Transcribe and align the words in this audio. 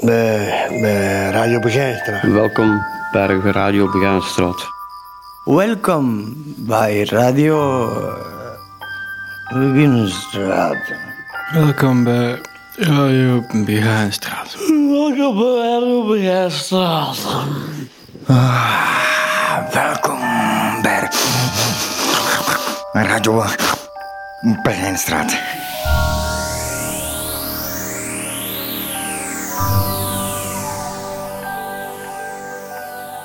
bij, 0.00 0.66
bij 0.80 1.30
Radio 1.30 1.58
Begerenstraat. 1.58 2.22
Welkom 2.22 2.82
bij 3.12 3.26
Radio 3.26 3.90
Begaanstraat. 3.90 4.68
Welkom 5.44 6.34
bij 6.56 7.04
Radio 7.04 7.98
Beginstraat. 9.52 10.76
Welkom 11.52 12.04
bij 12.04 12.40
Radio 12.76 13.44
Begaanstraat. 13.64 14.56
Welkom 14.90 15.36
bij 15.36 15.70
Radio 15.70 16.06
Beginstraat. 16.06 17.18
Welkom 19.72 20.18
bij 22.92 23.02
Radio 23.06 23.44
Pijnstraat. 24.62 25.59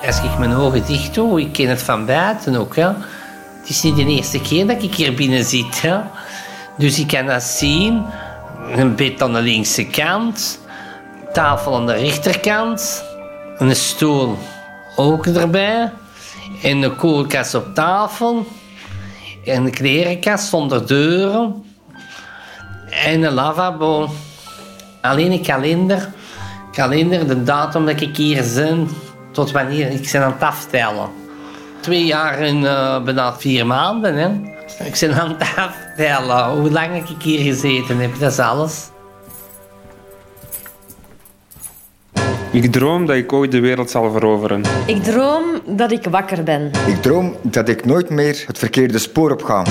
Als 0.06 0.22
ik 0.22 0.38
mijn 0.38 0.54
ogen 0.54 0.86
dicht 0.86 1.14
doe, 1.14 1.42
ik 1.42 1.54
ken 1.54 1.70
het 1.70 1.82
van 1.82 2.06
buiten 2.06 2.56
ook. 2.56 2.76
Hè. 2.76 2.88
Het 3.60 3.70
is 3.70 3.82
niet 3.82 3.96
de 3.96 4.06
eerste 4.06 4.42
keer 4.42 4.68
dat 4.68 4.84
ik 4.84 4.96
hier 4.96 5.14
binnen 5.14 5.44
zit. 5.44 5.84
Dus 6.78 7.00
ik 7.00 7.08
kan 7.08 7.26
dat 7.26 7.44
zien. 7.44 8.06
Een 8.76 8.96
bed 8.96 9.22
aan 9.22 9.34
de 9.34 9.42
linkse 9.42 9.86
kant. 9.86 10.60
Tafel 11.34 11.76
aan 11.76 11.86
de 11.86 11.94
rechterkant. 11.94 13.04
Een 13.58 13.76
stoel 13.76 14.38
ook 14.96 15.26
erbij. 15.26 15.92
En 16.62 16.82
een 16.82 16.96
koelkast 16.96 17.56
op 17.56 17.74
tafel. 17.74 18.48
En 19.46 19.66
een 19.66 19.72
klerenkast 19.72 20.48
zonder 20.48 20.88
deuren. 20.88 21.64
En 22.90 23.24
een 23.24 23.34
lavabo. 23.34 24.10
Alleen 25.02 25.32
een 25.32 25.44
kalender. 25.44 26.12
Kalender, 26.72 27.28
de 27.28 27.44
datum 27.44 27.86
dat 27.86 28.02
ik 28.02 28.16
hier 28.16 28.46
ben. 28.56 28.90
Tot 29.36 29.52
wanneer 29.52 29.92
ik 29.92 30.10
ben 30.12 30.24
aan 30.24 30.32
het 30.32 30.42
aftellen. 30.42 31.10
Twee 31.80 32.06
jaar 32.06 32.38
en 32.38 32.66
eh, 32.66 33.04
bijna 33.04 33.34
vier 33.34 33.66
maanden. 33.66 34.16
Hè. 34.16 34.30
Ik 34.86 34.98
ben 35.00 35.14
aan 35.14 35.30
het 35.30 35.42
aftellen. 35.56 36.60
Hoe 36.60 36.72
lang 36.72 37.10
ik 37.10 37.22
hier 37.22 37.40
gezeten 37.40 38.00
heb, 38.00 38.20
dat 38.20 38.32
is 38.32 38.40
alles. 38.40 38.90
Ik 42.52 42.72
droom 42.72 43.06
dat 43.06 43.16
ik 43.16 43.34
ooit 43.34 43.52
de 43.52 43.60
wereld 43.60 43.90
zal 43.90 44.12
veroveren. 44.12 44.62
Ik 44.86 45.04
droom 45.04 45.44
dat 45.66 45.92
ik 45.92 46.06
wakker 46.10 46.44
ben. 46.44 46.72
Ik 46.88 47.02
droom 47.02 47.36
dat 47.42 47.70
ik 47.70 47.86
nooit 47.86 48.10
meer 48.10 48.44
het 48.48 48.58
verkeerde 48.58 48.98
spoor 48.98 49.32
op 49.32 49.44
ga. 49.44 49.66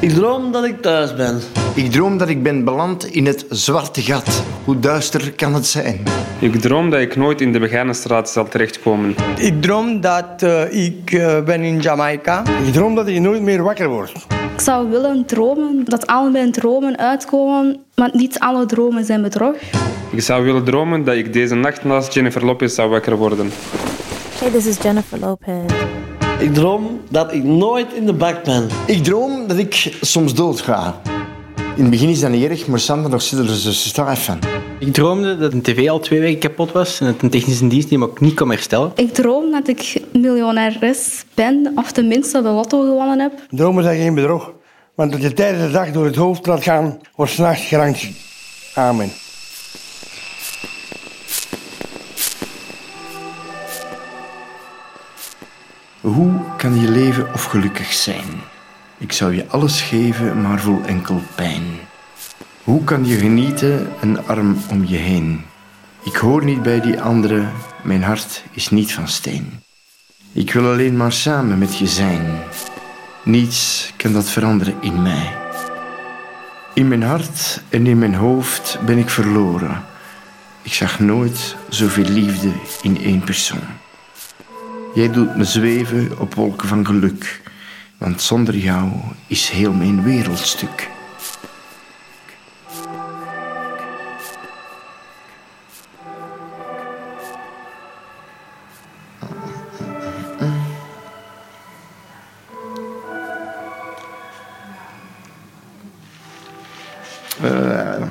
Ik 0.00 0.10
droom 0.10 0.52
dat 0.52 0.64
ik 0.64 0.82
thuis 0.82 1.14
ben. 1.14 1.40
Ik 1.74 1.90
droom 1.90 2.18
dat 2.18 2.28
ik 2.28 2.42
ben 2.42 2.64
beland 2.64 3.04
in 3.04 3.26
het 3.26 3.44
zwarte 3.48 4.02
gat. 4.02 4.42
Hoe 4.64 4.78
duister 4.78 5.32
kan 5.32 5.54
het 5.54 5.66
zijn? 5.66 6.02
Ik 6.40 6.60
droom 6.60 6.90
dat 6.90 7.00
ik 7.00 7.16
nooit 7.16 7.40
in 7.40 7.52
de 7.52 7.58
Begijnenstraat 7.58 8.30
zal 8.30 8.48
terechtkomen. 8.48 9.14
Ik 9.38 9.62
droom 9.62 10.00
dat 10.00 10.42
eh, 10.42 10.84
ik 10.84 11.12
eh, 11.12 11.42
ben 11.42 11.62
in 11.62 11.80
Jamaica. 11.80 12.42
Ik 12.66 12.72
droom 12.72 12.94
dat 12.94 13.08
ik 13.08 13.20
nooit 13.20 13.42
meer 13.42 13.62
wakker 13.62 13.88
word. 13.88 14.12
Ik 14.54 14.60
zou 14.60 14.90
willen 14.90 15.26
dromen 15.26 15.84
dat 15.84 16.06
al 16.06 16.30
mijn 16.30 16.52
dromen 16.52 16.98
uitkomen, 16.98 17.80
want 17.94 18.14
niet 18.14 18.38
alle 18.38 18.66
dromen 18.66 19.04
zijn 19.04 19.22
bedrog. 19.22 19.54
Ik 20.10 20.22
zou 20.22 20.44
willen 20.44 20.64
dromen 20.64 21.04
dat 21.04 21.14
ik 21.14 21.32
deze 21.32 21.54
nacht 21.54 21.84
naast 21.84 22.12
Jennifer 22.12 22.44
Lopez 22.44 22.74
zou 22.74 22.90
wakker 22.90 23.16
worden. 23.16 23.50
Hey, 24.38 24.50
this 24.50 24.66
is 24.66 24.76
Jennifer 24.82 25.18
Lopez. 25.18 25.72
Ik 26.38 26.54
droom 26.54 27.00
dat 27.08 27.32
ik 27.32 27.44
nooit 27.44 27.92
in 27.92 28.06
de 28.06 28.12
bak 28.12 28.44
ben. 28.44 28.68
Ik 28.86 29.04
droom 29.04 29.46
dat 29.46 29.58
ik 29.58 29.96
soms 30.00 30.34
doodga. 30.34 31.00
In 31.80 31.86
het 31.86 31.94
begin 31.94 32.08
is 32.08 32.20
dat 32.20 32.30
niet 32.30 32.50
erg, 32.50 32.66
maar 32.66 32.80
Sander 32.80 33.10
nog 33.10 33.22
zit 33.22 33.38
er 33.38 33.56
zo 33.56 33.72
stijf 33.72 34.24
van. 34.24 34.38
Ik 34.78 34.92
droomde 34.92 35.38
dat 35.38 35.52
een 35.52 35.62
tv 35.62 35.88
al 35.88 35.98
twee 35.98 36.20
weken 36.20 36.40
kapot 36.40 36.72
was 36.72 37.00
en 37.00 37.06
dat 37.06 37.22
een 37.22 37.30
technische 37.30 37.66
dienst 37.66 37.88
die 37.88 37.98
hem 37.98 38.08
ook 38.08 38.20
niet 38.20 38.34
kon 38.34 38.50
herstellen. 38.50 38.92
Ik 38.94 39.14
droom 39.14 39.50
dat 39.50 39.68
ik 39.68 40.02
miljonaires 40.12 41.24
ben, 41.34 41.72
of 41.74 41.92
tenminste 41.92 42.42
de 42.42 42.48
lotto 42.48 42.80
gewonnen 42.80 43.20
heb. 43.20 43.32
Dromen 43.50 43.82
zijn 43.82 44.00
geen 44.00 44.14
bedrog. 44.14 44.52
Want 44.94 45.12
dat 45.12 45.22
je 45.22 45.32
tijdens 45.32 45.64
de 45.64 45.70
dag 45.70 45.90
door 45.90 46.04
het 46.04 46.16
hoofd 46.16 46.46
laat 46.46 46.62
gaan, 46.62 46.98
wordt 47.14 47.32
s'nachts 47.32 47.66
gerankt. 47.66 48.08
Amen. 48.74 49.12
Hoe 56.00 56.32
kan 56.56 56.80
je 56.80 56.90
leven 56.90 57.28
of 57.34 57.44
gelukkig 57.44 57.92
zijn? 57.92 58.49
Ik 59.00 59.12
zou 59.12 59.34
je 59.34 59.48
alles 59.48 59.80
geven, 59.80 60.42
maar 60.42 60.60
voel 60.60 60.82
enkel 60.84 61.22
pijn. 61.34 61.62
Hoe 62.64 62.84
kan 62.84 63.06
je 63.06 63.16
genieten, 63.16 63.88
een 64.00 64.26
arm 64.26 64.56
om 64.70 64.84
je 64.84 64.96
heen? 64.96 65.44
Ik 66.04 66.16
hoor 66.16 66.44
niet 66.44 66.62
bij 66.62 66.80
die 66.80 67.00
anderen, 67.00 67.52
mijn 67.82 68.02
hart 68.02 68.44
is 68.50 68.70
niet 68.70 68.92
van 68.92 69.08
steen. 69.08 69.60
Ik 70.32 70.52
wil 70.52 70.70
alleen 70.70 70.96
maar 70.96 71.12
samen 71.12 71.58
met 71.58 71.78
je 71.78 71.86
zijn. 71.86 72.42
Niets 73.24 73.92
kan 73.96 74.12
dat 74.12 74.30
veranderen 74.30 74.74
in 74.80 75.02
mij. 75.02 75.36
In 76.74 76.88
mijn 76.88 77.02
hart 77.02 77.62
en 77.68 77.86
in 77.86 77.98
mijn 77.98 78.14
hoofd 78.14 78.78
ben 78.86 78.98
ik 78.98 79.10
verloren. 79.10 79.84
Ik 80.62 80.72
zag 80.72 81.00
nooit 81.00 81.56
zoveel 81.68 82.08
liefde 82.08 82.52
in 82.82 83.02
één 83.02 83.20
persoon. 83.20 83.78
Jij 84.94 85.10
doet 85.10 85.36
me 85.36 85.44
zweven 85.44 86.18
op 86.18 86.34
wolken 86.34 86.68
van 86.68 86.86
geluk, 86.86 87.39
want 88.00 88.22
zonder 88.22 88.56
jou 88.56 88.90
is 89.26 89.48
heel 89.48 89.72
mijn 89.72 90.02
wereldstuk. 90.02 90.88
Uh, 107.42 108.06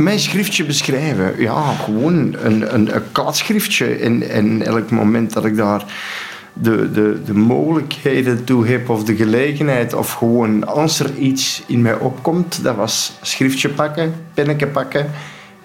Mijn 0.00 0.18
schriftje 0.18 0.64
beschrijven. 0.64 1.40
Ja, 1.40 1.72
gewoon 1.72 2.36
een, 2.42 2.74
een, 2.74 2.94
een 2.94 3.02
kladschriftje. 3.12 3.86
En, 3.86 4.62
elk 4.62 4.90
moment 4.90 5.32
dat 5.32 5.44
ik 5.44 5.56
daar 5.56 5.84
de, 6.52 6.90
de, 6.92 7.22
de 7.24 7.34
mogelijkheden 7.34 8.44
toe 8.44 8.66
heb 8.66 8.88
of 8.88 9.04
de 9.04 9.16
gelegenheid 9.16 9.94
of 9.94 10.12
gewoon 10.12 10.66
als 10.66 11.00
er 11.00 11.14
iets 11.16 11.62
in 11.66 11.82
mij 11.82 11.94
opkomt, 11.94 12.62
dat 12.62 12.76
was 12.76 13.12
schriftje 13.22 13.68
pakken, 13.68 14.14
pennetje 14.34 14.66
pakken, 14.66 15.10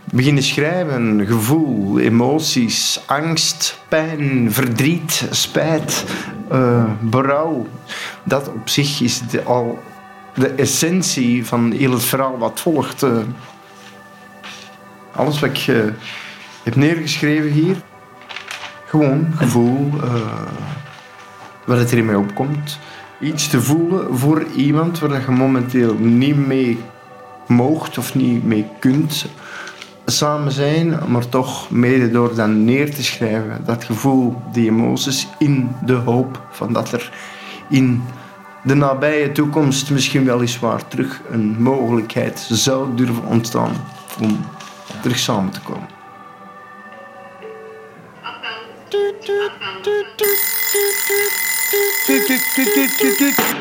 beginnen 0.04 0.44
schrijven, 0.44 1.26
gevoel, 1.28 2.00
emoties, 2.00 3.00
angst, 3.06 3.80
pijn, 3.88 4.48
verdriet, 4.52 5.28
spijt, 5.30 6.04
uh, 6.52 6.84
berouw. 7.02 7.68
Dat 8.24 8.48
op 8.48 8.70
zich 8.70 9.02
is 9.02 9.22
al 9.46 9.80
de 10.34 10.48
essentie 10.48 11.46
van 11.46 11.72
heel 11.72 11.92
het 11.92 12.04
verhaal 12.04 12.38
wat 12.38 12.60
volgt. 12.60 13.04
Uh, 13.04 13.18
alles 15.16 15.40
wat 15.40 15.50
ik 15.50 15.68
uh, 15.68 15.84
heb 16.64 16.76
neergeschreven 16.76 17.52
hier. 17.52 17.76
Gewoon 18.86 19.28
gevoel, 19.36 19.90
uh, 20.04 20.14
wat 21.66 21.78
het 21.78 21.92
er 21.92 21.98
in 21.98 22.06
mij 22.06 22.16
opkomt. 22.16 22.80
Iets 23.20 23.48
te 23.48 23.62
voelen 23.62 24.18
voor 24.18 24.46
iemand 24.56 25.00
waar 25.00 25.22
je 25.22 25.32
momenteel 25.32 25.94
niet 25.94 26.48
mee 26.48 26.80
moogt 27.48 27.98
of 27.98 28.16
niet 28.16 28.44
mee 28.44 28.68
kunt 28.80 29.26
samen 30.06 30.52
zijn, 30.52 31.00
maar 31.08 31.30
toch 31.30 31.70
mede 31.70 32.12
door 32.12 32.36
dan 32.36 32.64
neer 32.64 32.96
te 32.96 33.04
schrijven, 33.04 33.62
dat 33.66 33.84
gevoel, 33.84 34.42
die 34.52 34.70
emoties, 34.70 35.28
in 35.38 35.76
de 35.86 35.94
hoop 35.94 36.42
van 36.52 36.74
dat 36.74 36.92
er 36.92 37.12
in 37.70 38.04
de 38.64 38.76
nabije 38.76 39.32
toekomst 39.32 39.90
misschien 39.90 40.26
wel 40.26 40.42
eens 40.42 40.60
waar 40.60 40.88
terug 40.88 41.22
een 41.32 41.62
mogelijkheid 41.62 42.48
zou 42.50 42.96
durven 42.96 43.26
ontstaan 43.26 43.72
om 44.22 44.38
terug 45.02 45.20
samen 45.20 45.52
te 45.52 45.62
komen. 45.62 45.88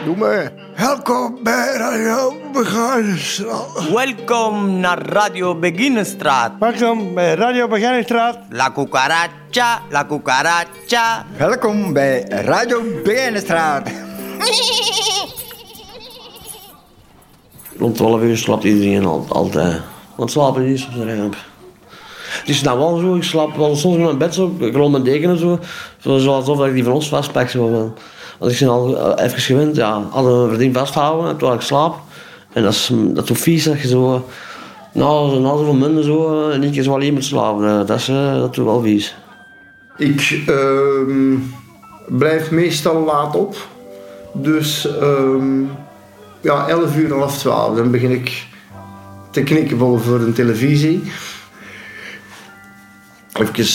Doe 0.05 0.17
maar. 0.17 0.53
Welkom 0.77 1.39
bij 1.43 1.73
Radio 1.77 2.35
Beginenstraat. 2.53 3.91
Welkom 3.93 4.81
naar 4.81 5.07
Radio 5.07 5.59
Beginenstraat. 5.59 6.53
Welkom 6.59 7.15
bij 7.15 7.35
Radio 7.35 7.69
Beginenstraat. 7.69 8.39
La 8.51 8.73
cucaracha, 8.73 9.81
la 9.91 10.07
cucaracha. 10.07 11.25
Welkom 11.37 11.93
bij 11.93 12.21
Radio 12.29 12.83
Begijnenstraat. 13.05 13.91
Rond 17.79 17.97
12 17.97 18.21
uur 18.21 18.37
slaapt 18.37 18.65
iedereen 18.65 19.05
al, 19.05 19.27
altijd. 19.29 19.94
Want 20.17 20.31
slapen 20.31 20.65
is 20.65 20.87
op 20.87 20.93
zijn 20.93 21.19
ramp. 21.19 21.37
Het 22.41 22.49
is 22.49 22.63
nou 22.63 22.79
wel 22.79 22.97
zo, 22.97 23.15
ik 23.15 23.23
slaap 23.23 23.57
wel 23.57 23.77
soms 23.77 23.97
in 23.97 24.03
mijn 24.03 24.19
bed 24.19 24.35
zo, 24.35 24.57
ik 24.59 24.75
rol 24.75 24.91
mijn 24.91 25.03
deken 25.03 25.31
en 25.31 25.39
zo. 25.39 25.59
Alsof 26.05 26.67
ik 26.67 26.75
die 26.75 26.85
van 26.85 26.93
ons 26.93 27.09
vastpak. 27.09 27.49
Zo. 27.49 27.93
Want 28.39 28.53
ik 28.53 28.59
ben 28.59 28.69
al 28.69 29.17
eh, 29.17 29.25
even 29.25 29.39
gewend, 29.39 29.77
ja, 29.77 30.03
alle 30.11 30.37
mijn 30.37 30.49
vriendin 30.49 30.73
vasthouden 30.73 31.37
terwijl 31.37 31.59
ik 31.59 31.65
slaap. 31.65 31.97
En 32.53 32.63
dat 32.63 32.73
is, 32.73 32.91
dat 32.93 33.31
is 33.31 33.41
vies 33.41 33.65
dat 33.65 33.81
je 33.81 33.89
zo, 33.89 34.25
nou, 34.93 35.41
na 35.41 35.49
zoveel 35.49 35.75
minder 35.75 36.05
zo, 36.05 36.49
en 36.51 36.63
ik 36.63 36.83
zo 36.83 36.93
alleen 36.95 37.13
moet 37.13 37.25
slapen. 37.25 37.69
Eh, 37.69 37.87
Dat 37.87 37.99
is, 37.99 38.09
eh, 38.09 38.35
dat 38.35 38.57
wel 38.57 38.81
vies. 38.81 39.17
Ik 39.97 40.43
ehm, 40.47 41.37
blijf 42.09 42.51
meestal 42.51 43.05
laat 43.05 43.37
op. 43.37 43.57
Dus 44.33 44.99
ehm, 45.01 45.63
ja, 46.41 46.69
11 46.69 46.97
uur, 46.97 47.13
half 47.13 47.39
12. 47.39 47.77
Dan 47.77 47.91
begin 47.91 48.11
ik 48.11 48.47
te 49.35 49.43
knikken 49.43 49.79
voor 49.79 50.19
de 50.19 50.33
televisie. 50.33 51.03
Even 53.33 53.59
een 53.59 53.67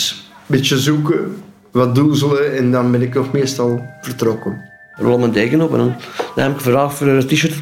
beetje 0.46 0.78
zoeken, 0.78 1.42
wat 1.70 1.94
doezelen 1.94 2.56
en 2.56 2.72
dan 2.72 2.90
ben 2.90 3.02
ik 3.02 3.14
nog 3.14 3.32
meestal 3.32 3.80
vertrokken. 4.00 4.68
Rol 4.94 5.18
mijn 5.18 5.32
deken 5.32 5.60
op 5.60 5.72
en 5.72 5.78
dan, 5.78 5.94
dan 6.34 6.44
heb 6.44 6.52
ik 6.52 6.60
gevraagd 6.60 6.94
voor 6.94 7.06
een 7.06 7.26
t-shirt 7.26 7.52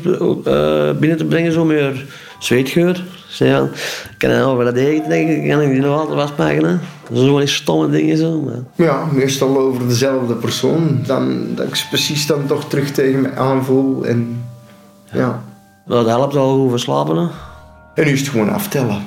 eh, 0.45 0.91
binnen 0.99 1.19
te 1.19 1.25
brengen, 1.25 1.53
zo 1.53 1.65
met 1.65 1.97
zweetgeur. 2.39 2.97
Ik 2.97 3.35
zei, 3.35 3.51
ja, 3.51 3.63
ik 4.11 4.15
kan 4.19 4.41
over 4.41 4.65
dat 4.65 4.75
deken 4.75 5.09
denken, 5.09 5.49
kan 5.49 5.61
ik 5.61 5.71
die 5.71 5.81
nog 5.81 6.09
altijd. 6.09 6.63
Hè? 6.63 6.77
Dat 7.09 7.19
zo 7.19 7.31
van 7.31 7.39
die 7.39 7.49
stomme 7.49 7.91
dingen 7.91 8.17
zo. 8.17 8.41
Maar. 8.41 8.87
Ja, 8.87 9.05
meestal 9.13 9.59
over 9.59 9.89
dezelfde 9.89 10.35
persoon. 10.35 11.01
Dan, 11.07 11.47
dat 11.55 11.67
ik 11.67 11.75
ze 11.75 11.89
precies 11.89 12.27
dan 12.27 12.47
toch 12.47 12.69
terug 12.69 12.91
tegen 12.91 13.21
me 13.21 13.37
aanvoel. 13.37 14.07
En, 14.07 14.45
ja. 15.13 15.43
Nou, 15.87 16.05
dat 16.05 16.07
helpt 16.07 16.37
al 16.37 16.51
over 16.51 16.81
slapen. 16.81 17.17
Hè? 17.17 17.27
En 17.99 18.05
nu 18.05 18.13
is 18.13 18.21
het 18.21 18.29
gewoon 18.29 18.53
aftellen. 18.53 19.03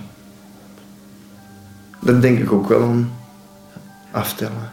Dat 2.02 2.22
denk 2.22 2.40
ik 2.40 2.52
ook 2.52 2.68
wel 2.68 2.84
aan. 2.84 3.12
Aftellen. 4.12 4.70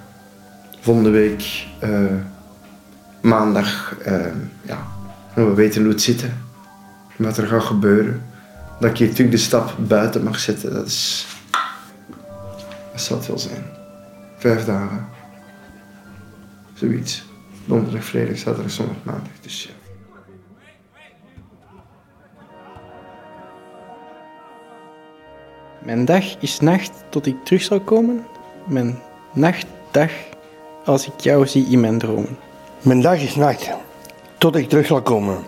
Volgende 0.80 1.10
week, 1.10 1.66
eh, 1.78 2.14
maandag, 3.20 3.98
eh, 3.98 4.26
ja, 4.62 4.86
we 5.34 5.54
weten 5.54 5.82
hoe 5.82 5.90
het 5.90 6.02
zit. 6.02 6.24
Wat 7.16 7.36
er 7.36 7.46
gaat 7.46 7.62
gebeuren. 7.62 8.22
Dat 8.80 8.90
ik 8.90 8.96
hier 8.96 9.08
natuurlijk 9.08 9.36
de 9.36 9.42
stap 9.42 9.74
buiten 9.78 10.22
mag 10.22 10.38
zetten, 10.38 10.72
dat 10.72 10.86
is... 10.86 11.26
Dat 12.92 13.00
zal 13.00 13.16
het 13.16 13.26
wel 13.26 13.38
zijn. 13.38 13.64
Vijf 14.38 14.64
dagen. 14.64 15.06
Zoiets. 16.74 17.24
Donderdag, 17.64 18.04
vrijdag, 18.04 18.38
zaterdag, 18.38 18.72
zondag, 18.72 18.96
maandag. 19.02 19.32
Dus 19.40 19.62
ja. 19.62 19.77
Mijn 25.88 26.04
dag 26.04 26.24
is 26.38 26.60
nacht 26.60 26.90
tot 27.08 27.26
ik 27.26 27.36
terug 27.44 27.62
zal 27.62 27.80
komen. 27.80 28.26
Mijn 28.64 28.98
nacht, 29.32 29.66
dag, 29.90 30.10
als 30.84 31.06
ik 31.06 31.20
jou 31.20 31.46
zie 31.46 31.66
in 31.68 31.80
mijn 31.80 31.98
dromen. 31.98 32.36
Mijn 32.82 33.00
dag 33.00 33.20
is 33.20 33.34
nacht, 33.34 33.70
tot 34.38 34.56
ik 34.56 34.68
terug 34.68 34.86
zal 34.86 35.02
komen. 35.02 35.38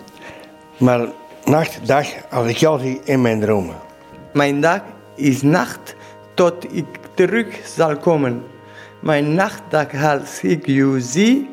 Maar 0.76 1.08
nacht, 1.44 1.86
dag, 1.86 2.06
als 2.30 2.48
ik 2.48 2.56
jou 2.56 2.80
zie 2.80 3.00
in 3.04 3.20
mijn 3.20 3.40
dromen. 3.40 3.74
Mijn 4.32 4.60
dag 4.60 4.80
is 5.14 5.42
nacht 5.42 5.94
tot 6.34 6.76
ik 6.76 6.86
terug 7.14 7.66
zal 7.66 7.96
komen. 7.96 8.42
Mijn 9.00 9.34
nachtdag 9.34 9.94
als 9.94 10.42
ik 10.42 10.66
jou 10.66 11.00
zie 11.00 11.50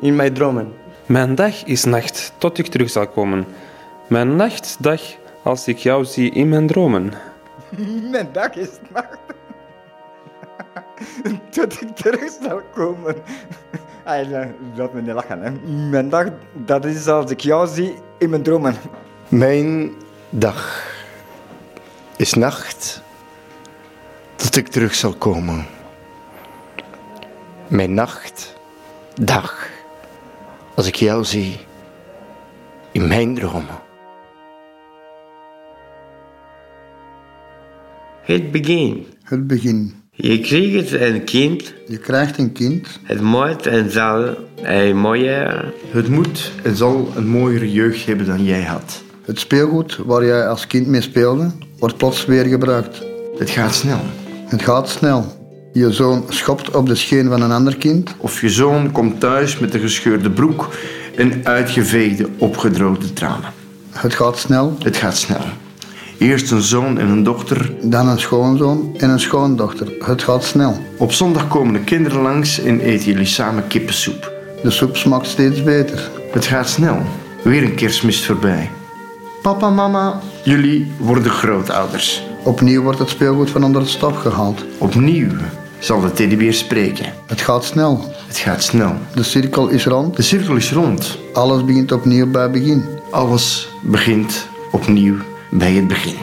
in 0.00 0.16
mijn 0.16 0.34
dromen. 0.34 0.72
Mijn 1.06 1.34
dag 1.34 1.64
is 1.64 1.84
nacht 1.84 2.32
tot 2.38 2.58
ik 2.58 2.66
terug 2.66 2.90
zal 2.90 3.06
komen. 3.06 3.46
Mijn 4.08 4.36
nachtdag 4.36 5.00
als 5.42 5.68
ik 5.68 5.78
jou 5.78 6.04
zie 6.04 6.30
in 6.30 6.48
mijn 6.48 6.66
dromen. 6.66 7.12
Mijn 8.10 8.28
dag 8.32 8.54
is 8.54 8.70
nacht. 8.92 9.18
Tot 11.50 11.80
ik 11.82 11.96
terug 11.96 12.30
zal 12.42 12.60
komen. 12.74 13.16
Ay, 14.04 14.48
laat 14.74 14.92
me 14.92 15.02
niet 15.02 15.12
lachen. 15.14 15.42
Hè. 15.42 15.50
Mijn 15.90 16.08
dag, 16.08 16.26
dat 16.52 16.84
is 16.84 17.06
als 17.06 17.30
ik 17.30 17.40
jou 17.40 17.66
zie 17.66 17.94
in 18.18 18.30
mijn 18.30 18.42
dromen. 18.42 18.74
Mijn 19.28 19.92
dag 20.30 20.90
is 22.16 22.34
nacht 22.34 23.02
tot 24.34 24.56
ik 24.56 24.68
terug 24.68 24.94
zal 24.94 25.14
komen. 25.14 25.66
Mijn 27.68 27.94
nacht, 27.94 28.56
dag, 29.14 29.68
als 30.74 30.86
ik 30.86 30.94
jou 30.94 31.24
zie 31.24 31.60
in 32.90 33.08
mijn 33.08 33.34
dromen. 33.34 33.81
Het 38.22 38.50
begin. 38.50 39.06
Het 39.22 39.46
begin. 39.46 39.94
Je 40.10 40.40
krijgt 40.40 40.92
een 40.92 41.24
kind. 41.24 41.74
Je 41.88 41.98
krijgt 41.98 42.38
een 42.38 42.52
kind. 42.52 42.88
Het 43.02 43.20
moet 43.20 43.66
en 43.66 43.90
zal 43.90 44.36
een 44.62 44.96
mooie... 44.96 45.64
Het 45.90 46.08
moet 46.08 46.52
en 46.62 46.76
zal 46.76 47.12
een 47.16 47.26
mooiere 47.26 47.72
jeugd 47.72 48.06
hebben 48.06 48.26
dan 48.26 48.44
jij 48.44 48.62
had. 48.62 49.02
Het 49.24 49.38
speelgoed 49.38 49.96
waar 50.04 50.24
jij 50.24 50.48
als 50.48 50.66
kind 50.66 50.86
mee 50.86 51.00
speelde, 51.00 51.50
wordt 51.78 51.96
plots 51.96 52.24
weer 52.24 52.44
gebruikt. 52.44 53.02
Het 53.38 53.50
gaat 53.50 53.74
snel. 53.74 54.00
Het 54.46 54.62
gaat 54.62 54.88
snel. 54.88 55.40
Je 55.72 55.92
zoon 55.92 56.24
schopt 56.28 56.70
op 56.70 56.86
de 56.86 56.94
scheen 56.94 57.28
van 57.28 57.42
een 57.42 57.52
ander 57.52 57.76
kind. 57.76 58.14
Of 58.16 58.40
je 58.40 58.50
zoon 58.50 58.92
komt 58.92 59.20
thuis 59.20 59.58
met 59.58 59.74
een 59.74 59.80
gescheurde 59.80 60.30
broek 60.30 60.68
en 61.16 61.40
uitgeveegde, 61.46 62.28
opgedroogde 62.38 63.12
tranen. 63.12 63.50
Het 63.90 64.14
gaat 64.14 64.38
snel. 64.38 64.76
Het 64.82 64.96
gaat 64.96 65.16
snel. 65.16 65.40
Eerst 66.22 66.50
een 66.50 66.62
zoon 66.62 66.98
en 66.98 67.08
een 67.08 67.22
dochter. 67.22 67.74
Dan 67.82 68.08
een 68.08 68.18
schoonzoon 68.18 68.94
en 68.96 69.10
een 69.10 69.20
schoondochter. 69.20 69.92
Het 69.98 70.22
gaat 70.22 70.44
snel. 70.44 70.76
Op 70.96 71.12
zondag 71.12 71.48
komen 71.48 71.72
de 71.72 71.80
kinderen 71.80 72.22
langs 72.22 72.60
en 72.60 72.80
eten 72.80 73.06
jullie 73.06 73.26
samen 73.26 73.66
kippensoep. 73.66 74.32
De 74.62 74.70
soep 74.70 74.96
smaakt 74.96 75.26
steeds 75.26 75.62
beter. 75.62 76.10
Het 76.32 76.44
gaat 76.44 76.68
snel. 76.68 77.02
Weer 77.42 77.62
een 77.62 77.74
kerstmis 77.74 78.26
voorbij. 78.26 78.70
Papa, 79.42 79.70
mama, 79.70 80.20
jullie 80.44 80.92
worden 80.98 81.30
grootouders. 81.30 82.22
Opnieuw 82.44 82.82
wordt 82.82 82.98
het 82.98 83.08
speelgoed 83.08 83.50
van 83.50 83.64
onder 83.64 83.80
het 83.80 83.90
staf 83.90 84.16
gehaald. 84.16 84.64
Opnieuw 84.78 85.30
zal 85.78 86.00
de 86.00 86.12
teddybeer 86.12 86.54
spreken. 86.54 87.12
Het 87.26 87.40
gaat 87.40 87.64
snel. 87.64 88.12
Het 88.26 88.38
gaat 88.38 88.62
snel. 88.62 88.94
De 89.14 89.22
cirkel 89.22 89.68
is 89.68 89.86
rond. 89.86 90.16
De 90.16 90.22
cirkel 90.22 90.56
is 90.56 90.72
rond. 90.72 91.18
Alles 91.32 91.64
begint 91.64 91.92
opnieuw 91.92 92.30
bij 92.30 92.50
begin. 92.50 92.84
Alles 93.10 93.68
begint 93.80 94.48
opnieuw 94.70 95.16
bij 95.52 95.72
het 95.72 95.88
begin. 95.88 96.16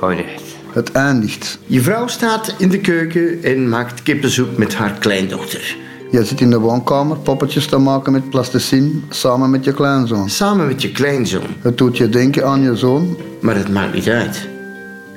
Echt. 0.00 0.42
Het 0.72 0.92
eindigt. 0.92 1.58
Je 1.66 1.80
vrouw 1.82 2.06
staat 2.06 2.54
in 2.58 2.68
de 2.68 2.80
keuken 2.80 3.42
en 3.42 3.68
maakt 3.68 4.02
kippensoep 4.02 4.56
met 4.56 4.74
haar 4.74 4.92
kleindochter. 4.92 5.76
Je 6.10 6.24
zit 6.24 6.40
in 6.40 6.50
de 6.50 6.58
woonkamer 6.58 7.16
poppetjes 7.16 7.66
te 7.66 7.78
maken 7.78 8.12
met 8.12 8.30
plasticine 8.30 8.90
samen 9.08 9.50
met 9.50 9.64
je 9.64 9.72
kleinzoon. 9.72 10.30
Samen 10.30 10.66
met 10.66 10.82
je 10.82 10.92
kleinzoon. 10.92 11.46
Het 11.60 11.78
doet 11.78 11.96
je 11.96 12.08
denken 12.08 12.46
aan 12.46 12.62
je 12.62 12.76
zoon. 12.76 13.16
Maar 13.40 13.56
het 13.56 13.68
maakt 13.68 13.94
niet 13.94 14.08
uit. 14.08 14.48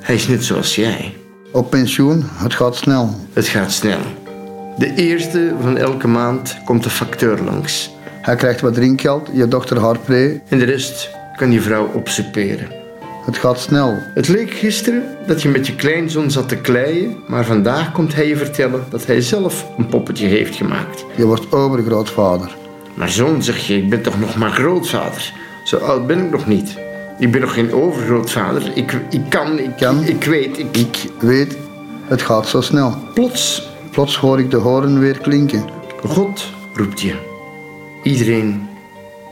Hij 0.01 0.15
is 0.15 0.27
net 0.27 0.43
zoals 0.43 0.75
jij. 0.75 1.13
Op 1.51 1.69
pensioen, 1.69 2.23
het 2.25 2.53
gaat 2.53 2.75
snel. 2.75 3.15
Het 3.33 3.47
gaat 3.47 3.71
snel. 3.71 3.99
De 4.77 4.93
eerste 4.95 5.53
van 5.61 5.77
elke 5.77 6.07
maand 6.07 6.57
komt 6.65 6.83
de 6.83 6.89
facteur 6.89 7.41
langs. 7.43 7.91
Hij 8.21 8.35
krijgt 8.35 8.61
wat 8.61 8.73
drinkgeld, 8.73 9.29
je 9.33 9.47
dochter 9.47 9.79
haar 9.79 9.99
pre. 9.99 10.39
En 10.47 10.59
de 10.59 10.65
rest 10.65 11.09
kan 11.35 11.51
je 11.51 11.61
vrouw 11.61 11.91
opsoeperen. 11.93 12.67
Het 13.25 13.37
gaat 13.37 13.59
snel. 13.59 13.97
Het 14.13 14.27
leek 14.27 14.51
gisteren 14.51 15.03
dat 15.27 15.41
je 15.41 15.49
met 15.49 15.67
je 15.67 15.75
kleinzoon 15.75 16.31
zat 16.31 16.49
te 16.49 16.57
kleien, 16.57 17.17
maar 17.27 17.45
vandaag 17.45 17.91
komt 17.91 18.15
hij 18.15 18.27
je 18.27 18.37
vertellen 18.37 18.83
dat 18.89 19.05
hij 19.05 19.21
zelf 19.21 19.67
een 19.77 19.87
poppetje 19.87 20.27
heeft 20.27 20.55
gemaakt. 20.55 21.05
Je 21.15 21.25
wordt 21.25 21.51
overgrootvader. 21.51 22.55
Maar 22.93 23.09
zoon, 23.09 23.43
zeg 23.43 23.67
je, 23.67 23.77
ik 23.77 23.89
ben 23.89 24.01
toch 24.01 24.19
nog 24.19 24.35
maar 24.35 24.51
grootvader? 24.51 25.33
Zo 25.63 25.77
oud 25.77 26.07
ben 26.07 26.25
ik 26.25 26.31
nog 26.31 26.47
niet. 26.47 26.77
Ik 27.19 27.31
ben 27.31 27.41
nog 27.41 27.53
geen 27.53 27.73
overgrootvader. 27.73 28.71
Ik, 28.75 28.97
ik 29.09 29.21
kan, 29.29 29.59
ik, 29.59 29.77
kan. 29.77 30.03
ik 30.03 30.23
weet, 30.23 30.59
ik... 30.59 30.77
Ik 30.77 31.11
weet, 31.19 31.57
het 32.07 32.21
gaat 32.21 32.47
zo 32.47 32.61
snel. 32.61 32.97
Plots, 33.13 33.69
Plots 33.91 34.17
hoor 34.17 34.39
ik 34.39 34.51
de 34.51 34.57
horen 34.57 34.99
weer 34.99 35.17
klinken. 35.17 35.65
God 36.03 36.45
roept 36.73 37.01
je. 37.01 37.30
Iedereen 38.03 38.67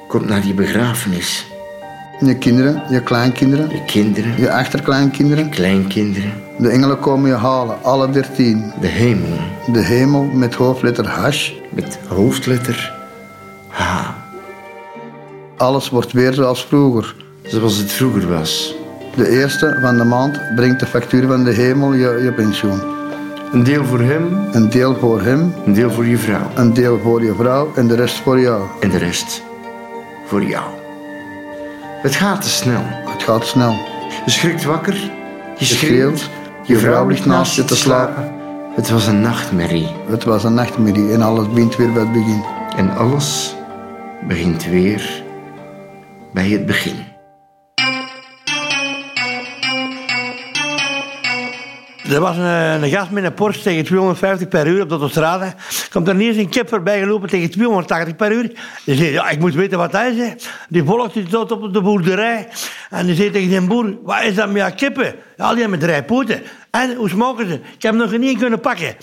komt 0.07 0.27
naar 0.27 0.41
die 0.41 0.53
begrafenis. 0.53 1.47
Je 2.19 2.37
kinderen, 2.37 2.83
je 2.89 3.01
kleinkinderen. 3.01 3.69
Je 3.69 3.83
kinderen. 3.85 4.37
Je 4.37 4.51
achterkleinkinderen. 4.51 5.49
Kleinkinderen. 5.49 6.33
De 6.57 6.69
engelen 6.69 6.99
komen 6.99 7.29
je 7.29 7.35
halen, 7.35 7.83
alle 7.83 8.09
dertien. 8.09 8.73
De 8.81 8.87
hemel. 8.87 9.37
De 9.71 9.79
hemel 9.79 10.23
met 10.23 10.55
hoofdletter 10.55 11.07
hash. 11.07 11.51
Met 11.69 11.99
hoofdletter 12.07 12.93
H. 13.67 14.09
Alles 15.57 15.89
wordt 15.89 16.11
weer 16.11 16.33
zoals 16.33 16.65
vroeger. 16.65 17.15
Zoals 17.43 17.77
het 17.77 17.91
vroeger 17.91 18.27
was. 18.27 18.75
De 19.15 19.29
eerste 19.29 19.77
van 19.81 19.97
de 19.97 20.03
maand 20.03 20.55
brengt 20.55 20.79
de 20.79 20.85
factuur 20.85 21.27
van 21.27 21.43
de 21.43 21.51
hemel 21.51 21.93
je, 21.93 22.19
je 22.23 22.33
pensioen. 22.33 22.98
Een 23.51 23.63
deel 23.63 23.85
voor 23.85 23.99
hem. 23.99 24.47
Een 24.51 24.69
deel 24.69 24.95
voor 24.95 25.21
hem. 25.21 25.53
Een 25.65 25.73
deel 25.73 25.91
voor 25.91 26.05
je 26.05 26.17
vrouw. 26.17 26.51
Een 26.55 26.73
deel 26.73 26.99
voor 26.99 27.23
je 27.23 27.33
vrouw 27.35 27.71
en 27.75 27.87
de 27.87 27.95
rest 27.95 28.15
voor 28.15 28.39
jou. 28.39 28.63
En 28.79 28.89
de 28.89 28.97
rest 28.97 29.43
voor 30.25 30.43
jou. 30.43 30.63
Het 32.01 32.15
gaat 32.15 32.41
te 32.41 32.49
snel. 32.49 32.81
Het 32.85 33.23
gaat 33.23 33.45
snel. 33.45 33.71
Je 34.25 34.31
schrikt 34.31 34.63
wakker. 34.63 34.93
Je 34.93 35.11
Je 35.57 35.65
schreeuwt. 35.65 36.29
Je 36.63 36.77
vrouw 36.77 37.07
ligt 37.07 37.25
naast 37.25 37.55
je 37.55 37.65
te 37.65 37.75
slapen. 37.75 38.31
Het 38.75 38.89
was 38.89 39.07
een 39.07 39.21
nachtmerrie. 39.21 39.87
Het 40.09 40.23
was 40.23 40.43
een 40.43 40.53
nachtmerrie 40.53 41.11
en 41.13 41.21
alles 41.21 41.49
begint 41.49 41.75
weer 41.75 41.91
bij 41.91 42.01
het 42.01 42.11
begin. 42.11 42.43
En 42.75 42.97
alles 42.97 43.55
begint 44.27 44.65
weer 44.65 45.23
bij 46.31 46.49
het 46.49 46.65
begin. 46.65 47.08
Er 52.09 52.19
was 52.19 52.37
een, 52.37 52.89
gast 52.89 53.09
met 53.09 53.23
een 53.23 53.33
Porsche 53.33 53.63
tegen 53.63 53.83
250 53.83 54.47
per 54.47 54.67
uur 54.67 54.81
op 54.81 54.89
de 54.89 54.95
autostrade. 54.95 55.53
Komt 55.91 56.07
er 56.07 56.13
ineens 56.13 56.37
een 56.37 56.49
kip 56.49 56.69
voorbij 56.69 56.99
gelopen 56.99 57.29
tegen 57.29 57.51
280 57.51 58.15
per 58.15 58.31
uur. 58.31 58.51
Die 58.85 58.95
zei, 58.95 59.11
ja, 59.11 59.29
ik 59.29 59.39
moet 59.39 59.53
weten 59.53 59.77
wat 59.77 59.91
hij 59.91 60.11
is. 60.11 60.47
Die 60.69 60.83
volgt 60.83 61.13
die 61.13 61.23
tot 61.23 61.51
op 61.51 61.73
de 61.73 61.81
boerderij. 61.81 62.47
En 62.89 63.05
die 63.05 63.15
zei 63.15 63.31
tegen 63.31 63.49
zijn 63.51 63.67
boer, 63.67 63.97
wat 64.03 64.23
is 64.23 64.35
dat 64.35 64.47
met 64.47 64.57
jouw 64.57 64.71
kippen? 64.75 65.15
Ja, 65.37 65.51
die 65.51 65.61
hebben 65.61 65.79
drie 65.79 66.03
poten. 66.03 66.41
En, 66.71 66.95
hoe 66.95 67.09
smaken 67.09 67.47
ze? 67.47 67.53
Ik 67.53 67.81
heb 67.81 67.95
nog 67.95 68.17
niet 68.17 68.37
kunnen 68.37 68.59
pakken. 68.59 68.95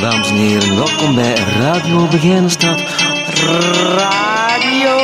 Dames 0.00 0.30
en 0.30 0.36
heren, 0.36 0.76
welkom 0.76 1.14
bij 1.14 1.34
Radio 1.34 2.06
Begijnenstraat. 2.06 3.05
Radio 3.36 4.96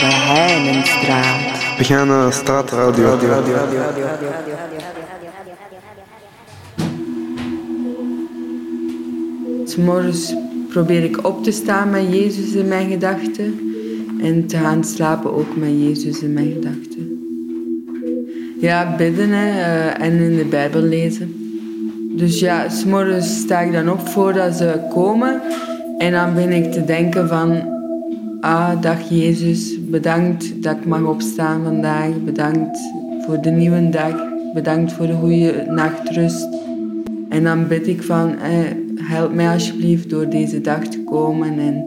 Beheinenstraat. 0.00 1.76
Begijnenstraat 1.78 2.70
Radio. 2.70 3.18
S'morgens 9.64 10.34
probeer 10.68 11.04
ik 11.04 11.26
op 11.26 11.44
te 11.44 11.50
staan 11.50 11.90
met 11.90 12.06
Jezus 12.10 12.52
in 12.52 12.68
mijn 12.68 12.90
gedachten. 12.90 13.74
En 14.20 14.46
te 14.46 14.56
gaan 14.56 14.84
slapen 14.84 15.34
ook 15.34 15.56
met 15.56 15.70
Jezus 15.70 16.22
in 16.22 16.32
mijn 16.32 16.52
gedachten. 16.52 17.18
Ja, 18.60 18.94
bidden 18.96 19.30
hè, 19.30 19.48
eh, 19.48 20.06
en 20.06 20.12
in 20.12 20.36
de 20.36 20.44
Bijbel 20.44 20.82
lezen. 20.82 21.34
Dus 22.16 22.40
ja, 22.40 22.68
s'morgens 22.68 23.38
sta 23.38 23.60
ik 23.60 23.72
dan 23.72 23.90
op 23.90 24.08
voordat 24.08 24.54
ze 24.54 24.80
komen. 24.90 25.40
En 25.98 26.12
dan 26.12 26.34
ben 26.34 26.52
ik 26.52 26.72
te 26.72 26.84
denken 26.84 27.28
van... 27.28 27.76
Ah, 28.40 28.82
dag 28.82 29.08
Jezus, 29.08 29.88
bedankt 29.90 30.62
dat 30.62 30.76
ik 30.76 30.86
mag 30.86 31.02
opstaan 31.02 31.64
vandaag. 31.64 32.10
Bedankt 32.24 32.78
voor 33.26 33.40
de 33.40 33.50
nieuwe 33.50 33.88
dag. 33.88 34.14
Bedankt 34.54 34.92
voor 34.92 35.06
de 35.06 35.12
goede 35.12 35.66
nachtrust. 35.68 36.48
En 37.28 37.44
dan 37.44 37.68
bid 37.68 37.86
ik 37.86 38.02
van... 38.02 38.38
Eh, 38.38 38.50
help 39.00 39.34
mij 39.34 39.52
alsjeblieft 39.52 40.10
door 40.10 40.28
deze 40.28 40.60
dag 40.60 40.86
te 40.86 41.04
komen. 41.04 41.58
En, 41.58 41.84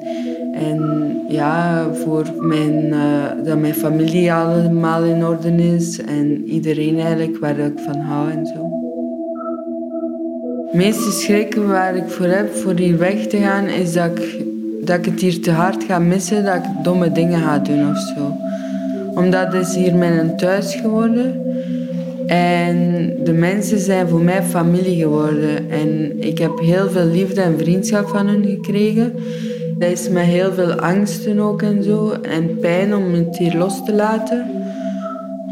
en 0.54 1.12
ja, 1.28 1.88
voor 1.94 2.26
mijn, 2.40 2.94
eh, 2.94 3.46
dat 3.46 3.60
mijn 3.60 3.74
familie 3.74 4.34
allemaal 4.34 5.04
in 5.04 5.26
orde 5.26 5.56
is. 5.56 6.02
En 6.02 6.44
iedereen 6.50 7.00
eigenlijk 7.00 7.38
waar 7.38 7.60
ik 7.60 7.80
van 7.80 8.00
hou 8.00 8.32
en 8.32 8.46
zo. 8.46 8.81
Meeste 10.74 11.12
schrik 11.12 11.56
waar 11.56 11.96
ik 11.96 12.08
voor 12.08 12.26
heb 12.26 12.56
voor 12.56 12.74
hier 12.74 12.98
weg 12.98 13.28
te 13.28 13.38
gaan, 13.38 13.68
is 13.68 13.94
dat 13.94 14.18
ik, 14.18 14.46
dat 14.82 14.98
ik 14.98 15.06
het 15.06 15.22
hier 15.22 15.42
te 15.42 15.52
hard 15.52 15.84
ga 15.84 16.00
missen, 16.00 16.44
dat 16.46 16.56
ik 16.56 16.84
domme 16.84 17.12
dingen 17.12 17.40
ga 17.40 17.60
doen 17.60 17.90
of 17.90 17.98
zo. 17.98 18.34
Omdat 19.16 19.54
het 19.54 19.76
hier 19.76 19.96
mijn 19.96 20.38
thuis 20.38 20.76
geworden. 20.76 21.42
En 22.28 23.10
de 23.24 23.34
mensen 23.34 23.80
zijn 23.80 24.08
voor 24.08 24.22
mij 24.22 24.44
familie 24.44 25.02
geworden. 25.02 25.70
En 25.70 26.22
ik 26.24 26.38
heb 26.38 26.60
heel 26.60 26.90
veel 26.90 27.06
liefde 27.06 27.42
en 27.42 27.58
vriendschap 27.58 28.08
van 28.08 28.28
hen 28.28 28.46
gekregen. 28.46 29.14
Dat 29.78 29.92
is 29.92 30.10
met 30.10 30.24
heel 30.24 30.54
veel 30.54 30.74
angsten 30.74 31.40
ook 31.40 31.62
en 31.62 31.84
zo. 31.84 32.12
En 32.22 32.58
pijn 32.60 32.96
om 32.96 33.14
het 33.14 33.38
hier 33.38 33.56
los 33.56 33.86
te 33.86 33.94
laten. 33.94 34.61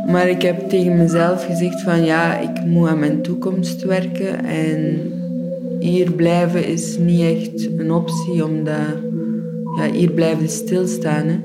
Maar 0.10 0.30
ik 0.30 0.42
heb 0.42 0.70
tegen 0.70 0.98
mezelf 0.98 1.46
gezegd 1.46 1.82
van 1.82 2.06
ja, 2.06 2.38
ik 2.38 2.66
moet 2.66 2.88
aan 2.88 3.00
mijn 3.00 3.22
toekomst 3.22 3.84
werken. 3.84 4.46
En 4.46 5.12
hier 5.80 6.12
blijven 6.12 6.66
is 6.66 6.98
niet 6.98 7.22
echt 7.22 7.80
een 7.80 7.92
optie, 7.92 8.46
omdat 8.46 8.98
ja, 9.76 9.92
hier 9.92 10.12
blijven 10.12 10.50
stilstaan. 10.50 11.28
Hè. 11.28 11.40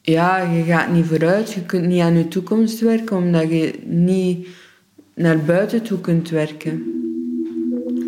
Ja, 0.00 0.42
je 0.42 0.62
gaat 0.62 0.92
niet 0.92 1.06
vooruit. 1.06 1.52
Je 1.52 1.62
kunt 1.62 1.86
niet 1.86 2.00
aan 2.00 2.16
je 2.16 2.28
toekomst 2.28 2.80
werken, 2.80 3.16
omdat 3.16 3.48
je 3.48 3.74
niet 3.86 4.48
naar 5.14 5.38
buiten 5.38 5.82
toe 5.82 6.00
kunt 6.00 6.30
werken. 6.30 6.82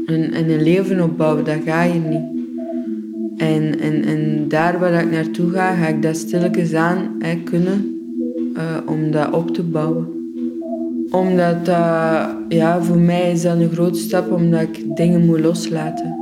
En, 0.06 0.32
en 0.32 0.50
een 0.50 0.62
leven 0.62 1.02
opbouwen, 1.02 1.44
dat 1.44 1.58
ga 1.64 1.82
je 1.82 2.00
niet. 2.00 2.35
En, 3.36 3.80
en, 3.80 4.04
en 4.04 4.48
daar 4.48 4.78
waar 4.78 5.02
ik 5.02 5.10
naartoe 5.10 5.50
ga, 5.50 5.74
ga 5.74 5.86
ik 5.86 6.02
dat 6.02 6.16
stilletjes 6.16 6.74
aan 6.74 7.16
hè, 7.18 7.34
kunnen 7.44 8.00
eh, 8.54 8.62
om 8.86 9.10
dat 9.10 9.32
op 9.32 9.54
te 9.54 9.62
bouwen. 9.62 10.06
Omdat 11.10 11.66
dat, 11.66 12.28
ja, 12.48 12.82
voor 12.82 12.98
mij 12.98 13.30
is 13.30 13.42
dat 13.42 13.58
een 13.58 13.70
grote 13.70 13.98
stap, 13.98 14.32
omdat 14.32 14.60
ik 14.60 14.96
dingen 14.96 15.26
moet 15.26 15.40
loslaten. 15.40 16.14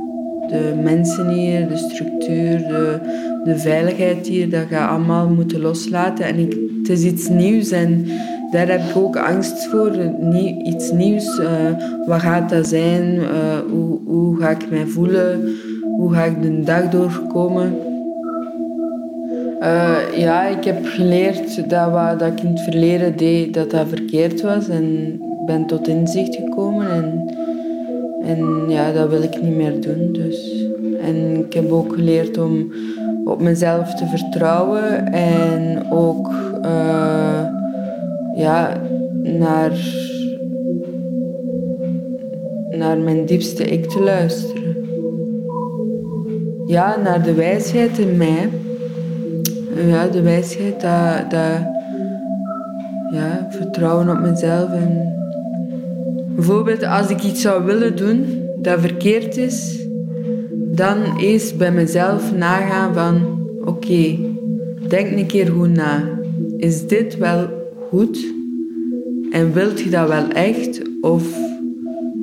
De 0.47 0.81
mensen 0.83 1.29
hier, 1.29 1.67
de 1.67 1.77
structuur, 1.77 2.57
de, 2.57 2.99
de 3.43 3.57
veiligheid 3.57 4.27
hier, 4.27 4.49
dat 4.49 4.65
ga 4.69 4.87
allemaal 4.87 5.29
moeten 5.29 5.61
loslaten. 5.61 6.25
En 6.25 6.39
ik, 6.39 6.57
het 6.77 6.89
is 6.89 7.03
iets 7.03 7.29
nieuws 7.29 7.71
en 7.71 8.05
daar 8.51 8.67
heb 8.67 8.81
ik 8.89 8.97
ook 8.97 9.17
angst 9.17 9.67
voor. 9.67 9.91
Iets 10.63 10.91
nieuws, 10.91 11.39
eh, 11.39 11.47
wat 12.05 12.19
gaat 12.19 12.49
dat 12.49 12.67
zijn? 12.67 13.19
Eh, 13.19 13.59
hoe, 13.71 13.99
hoe 14.05 14.37
ga 14.37 14.49
ik 14.49 14.69
mij 14.69 14.85
voelen? 14.85 15.55
Hoe 15.97 16.13
ga 16.13 16.23
ik 16.23 16.41
de 16.41 16.61
dag 16.61 16.89
doorkomen? 16.89 17.77
Eh, 19.59 19.97
ja, 20.15 20.45
ik 20.45 20.63
heb 20.63 20.85
geleerd 20.85 21.69
dat 21.69 21.91
wat 21.91 22.19
dat 22.19 22.27
ik 22.27 22.39
in 22.39 22.47
het 22.47 22.61
verleden 22.61 23.17
deed, 23.17 23.53
dat 23.53 23.71
dat 23.71 23.87
verkeerd 23.87 24.41
was. 24.41 24.69
En 24.69 25.19
ben 25.45 25.65
tot 25.65 25.87
inzicht 25.87 26.35
gekomen. 26.35 26.91
En, 26.91 27.35
en 28.23 28.69
ja, 28.69 28.91
dat 28.91 29.09
wil 29.09 29.21
ik 29.21 29.41
niet 29.41 29.55
meer 29.55 29.81
doen. 29.81 30.09
Dus. 30.11 30.65
En 31.01 31.37
ik 31.45 31.53
heb 31.53 31.71
ook 31.71 31.93
geleerd 31.93 32.37
om 32.37 32.71
op 33.25 33.41
mezelf 33.41 33.93
te 33.93 34.05
vertrouwen. 34.05 35.11
En 35.11 35.91
ook 35.91 36.29
eh, 36.61 37.45
ja, 38.35 38.81
naar, 39.23 39.71
naar 42.69 42.97
mijn 42.97 43.25
diepste 43.25 43.63
ik 43.63 43.89
te 43.89 43.99
luisteren 43.99 44.54
ja, 46.65 46.97
naar 47.03 47.23
de 47.23 47.33
wijsheid 47.33 47.97
in 47.97 48.17
mij. 48.17 48.49
Ja, 49.87 50.07
de 50.07 50.21
wijsheid, 50.21 50.81
dat, 50.81 51.31
dat 51.31 51.73
ja, 53.11 53.47
vertrouwen 53.49 54.09
op 54.09 54.19
mezelf. 54.19 54.69
En 54.69 55.13
bijvoorbeeld 56.35 56.83
als 56.83 57.09
ik 57.09 57.23
iets 57.23 57.41
zou 57.41 57.63
willen 57.63 57.95
doen 57.95 58.43
dat 58.61 58.79
verkeerd 58.79 59.37
is, 59.37 59.87
dan 60.53 61.17
eerst 61.17 61.57
bij 61.57 61.71
mezelf 61.71 62.35
nagaan 62.35 62.93
van 62.93 63.47
oké, 63.65 64.17
denk 64.87 65.11
een 65.11 65.25
keer 65.25 65.47
goed 65.51 65.73
na. 65.73 66.03
Is 66.57 66.87
dit 66.87 67.17
wel 67.17 67.47
goed? 67.89 68.33
En 69.31 69.53
wilt 69.53 69.79
je 69.79 69.89
dat 69.89 70.07
wel 70.07 70.27
echt? 70.27 70.81
Of 71.01 71.44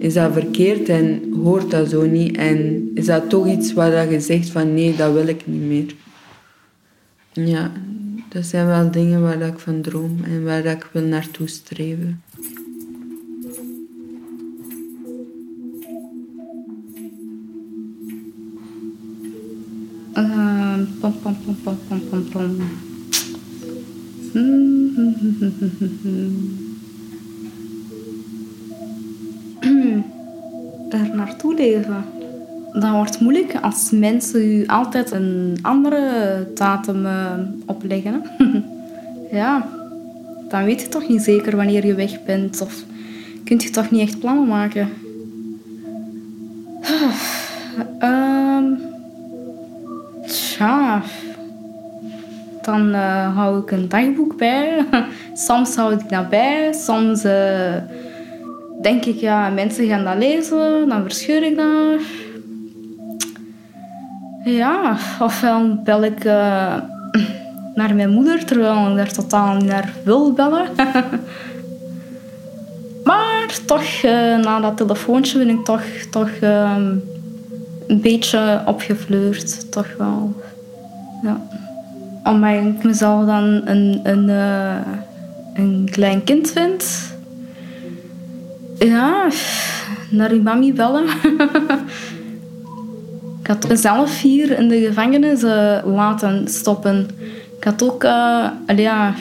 is 0.03 0.15
dat 0.15 0.33
verkeerd 0.33 0.89
en 0.89 1.33
hoort 1.43 1.71
dat 1.71 1.91
zo 1.91 2.07
niet? 2.07 2.37
En 2.37 2.91
is 2.95 3.07
dat 3.07 3.29
toch 3.29 3.47
iets 3.47 3.73
waar 3.73 4.11
je 4.11 4.21
zegt 4.21 4.51
van 4.51 4.75
nee, 4.75 4.97
dat 4.97 5.13
wil 5.13 5.27
ik 5.27 5.47
niet 5.47 5.63
meer? 5.63 5.95
Ja, 7.33 7.73
dat 8.29 8.45
zijn 8.45 8.67
wel 8.67 8.91
dingen 8.91 9.23
waar 9.23 9.41
ik 9.41 9.59
van 9.59 9.81
droom 9.81 10.19
en 10.25 10.45
waar 10.45 10.65
ik 10.65 10.89
wil 10.93 11.03
naartoe 11.03 11.49
streven. 11.49 12.23
Uh, 20.17 20.79
pom, 21.01 21.15
pom, 21.23 21.37
pom, 21.45 21.57
pom, 21.63 21.79
pom, 21.89 22.01
pom, 22.09 22.29
pom. 22.29 22.57
leven. 31.63 32.05
Dat 32.73 32.91
wordt 32.91 33.21
moeilijk 33.21 33.55
als 33.63 33.91
mensen 33.91 34.43
u 34.43 34.67
altijd 34.67 35.11
een 35.11 35.59
andere 35.63 36.47
datum 36.55 37.07
eh, 37.07 37.39
opleggen. 37.67 38.23
ja, 39.41 39.67
dan 40.49 40.65
weet 40.65 40.81
je 40.81 40.89
toch 40.89 41.09
niet 41.09 41.23
zeker 41.23 41.57
wanneer 41.57 41.87
je 41.87 41.95
weg 41.95 42.25
bent. 42.25 42.61
Of 42.61 42.85
kunt 43.45 43.63
je 43.63 43.71
toch 43.71 43.91
niet 43.91 44.01
echt 44.01 44.19
plannen 44.19 44.49
maken. 44.49 44.89
Ehm 47.99 48.43
tja, 50.63 51.03
dan 52.63 52.95
eh, 52.95 53.37
hou 53.37 53.61
ik 53.61 53.71
een 53.71 53.89
dagboek 53.89 54.37
bij. 54.37 54.85
soms 55.35 55.77
hou 55.77 55.95
ik 55.95 56.09
dat 56.09 56.29
bij, 56.29 56.73
soms 56.73 57.25
eh, 57.25 57.75
denk 58.83 59.05
ik, 59.05 59.21
ja, 59.21 59.49
mensen 59.49 59.87
gaan 59.87 60.05
dat 60.05 60.17
lezen, 60.17 60.89
dan 60.89 61.03
verscheur 61.03 61.43
ik 61.43 61.57
dat. 61.57 62.01
Ja, 64.45 64.97
ofwel 65.21 65.81
bel 65.85 66.05
ik 66.05 66.25
eh, 66.25 66.75
naar 67.75 67.95
mijn 67.95 68.11
moeder, 68.11 68.45
terwijl 68.45 68.91
ik 68.91 68.97
daar 68.97 69.13
totaal 69.13 69.55
niet 69.55 69.65
naar 69.65 69.93
wil 70.05 70.33
bellen. 70.33 70.67
maar 73.05 73.59
toch, 73.67 74.03
eh, 74.03 74.37
na 74.37 74.61
dat 74.61 74.77
telefoontje 74.77 75.39
ben 75.39 75.49
ik 75.49 75.65
toch, 75.65 75.83
toch 76.11 76.31
ehm, 76.41 76.95
een 77.87 78.01
beetje 78.01 78.63
opgefleurd, 78.67 79.73
toch 79.73 79.89
wel. 79.99 80.33
Ja. 81.23 81.41
Omdat 82.25 82.51
ik 82.51 82.85
mezelf 82.85 83.27
dan 83.27 83.45
een, 83.65 84.01
een, 84.03 84.29
eh, 84.29 84.77
een 85.55 85.89
klein 85.91 86.25
kind 86.25 86.51
vind. 86.51 87.12
Ja, 88.85 89.29
naar 90.09 90.31
uw 90.31 90.43
mami 90.43 90.73
bellen. 90.73 91.05
ik 93.41 93.47
had 93.47 93.69
mezelf 93.69 94.21
hier 94.21 94.59
in 94.59 94.69
de 94.69 94.81
gevangenis 94.81 95.43
eh, 95.43 95.79
laten 95.85 96.49
stoppen. 96.49 97.09
Ik 97.59 97.65
had 97.65 97.83
ook, 97.83 98.05
eh, 98.05 98.49
ja, 98.77 99.15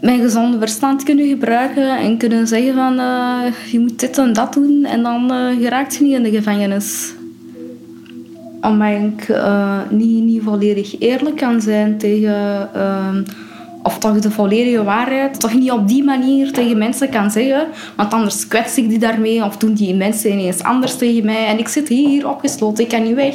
mijn 0.00 0.20
gezonde 0.20 0.58
verstand 0.58 1.02
kunnen 1.02 1.28
gebruiken 1.28 1.98
en 1.98 2.16
kunnen 2.16 2.46
zeggen 2.46 2.74
van 2.74 2.98
eh, 2.98 3.72
je 3.72 3.78
moet 3.78 4.00
dit 4.00 4.18
en 4.18 4.32
dat 4.32 4.52
doen 4.52 4.84
en 4.84 5.02
dan 5.02 5.30
geraakt 5.60 5.94
je 5.94 6.04
niet 6.04 6.14
in 6.14 6.22
de 6.22 6.30
gevangenis. 6.30 7.14
Omdat 8.60 8.88
ik 8.88 9.28
niet, 9.90 10.24
niet 10.24 10.42
volledig 10.42 11.00
eerlijk 11.00 11.36
kan 11.36 11.60
zijn 11.60 11.98
tegen, 11.98 12.68
ehm, 12.74 13.22
of 13.86 13.98
toch 13.98 14.18
de 14.18 14.30
volledige 14.30 14.84
waarheid, 14.84 15.40
toch 15.40 15.54
niet 15.54 15.70
op 15.70 15.88
die 15.88 16.04
manier 16.04 16.52
tegen 16.52 16.78
mensen 16.78 17.08
kan 17.08 17.30
zeggen, 17.30 17.66
want 17.96 18.12
anders 18.12 18.48
kwets 18.48 18.76
ik 18.76 18.88
die 18.88 18.98
daarmee 18.98 19.44
of 19.44 19.56
doen 19.56 19.74
die 19.74 19.94
mensen 19.94 20.30
ineens 20.30 20.62
anders 20.62 20.96
tegen 20.96 21.24
mij 21.24 21.46
en 21.46 21.58
ik 21.58 21.68
zit 21.68 21.88
hier 21.88 22.28
opgesloten, 22.28 22.84
ik 22.84 22.90
kan 22.90 23.02
niet 23.02 23.14
weg. 23.14 23.34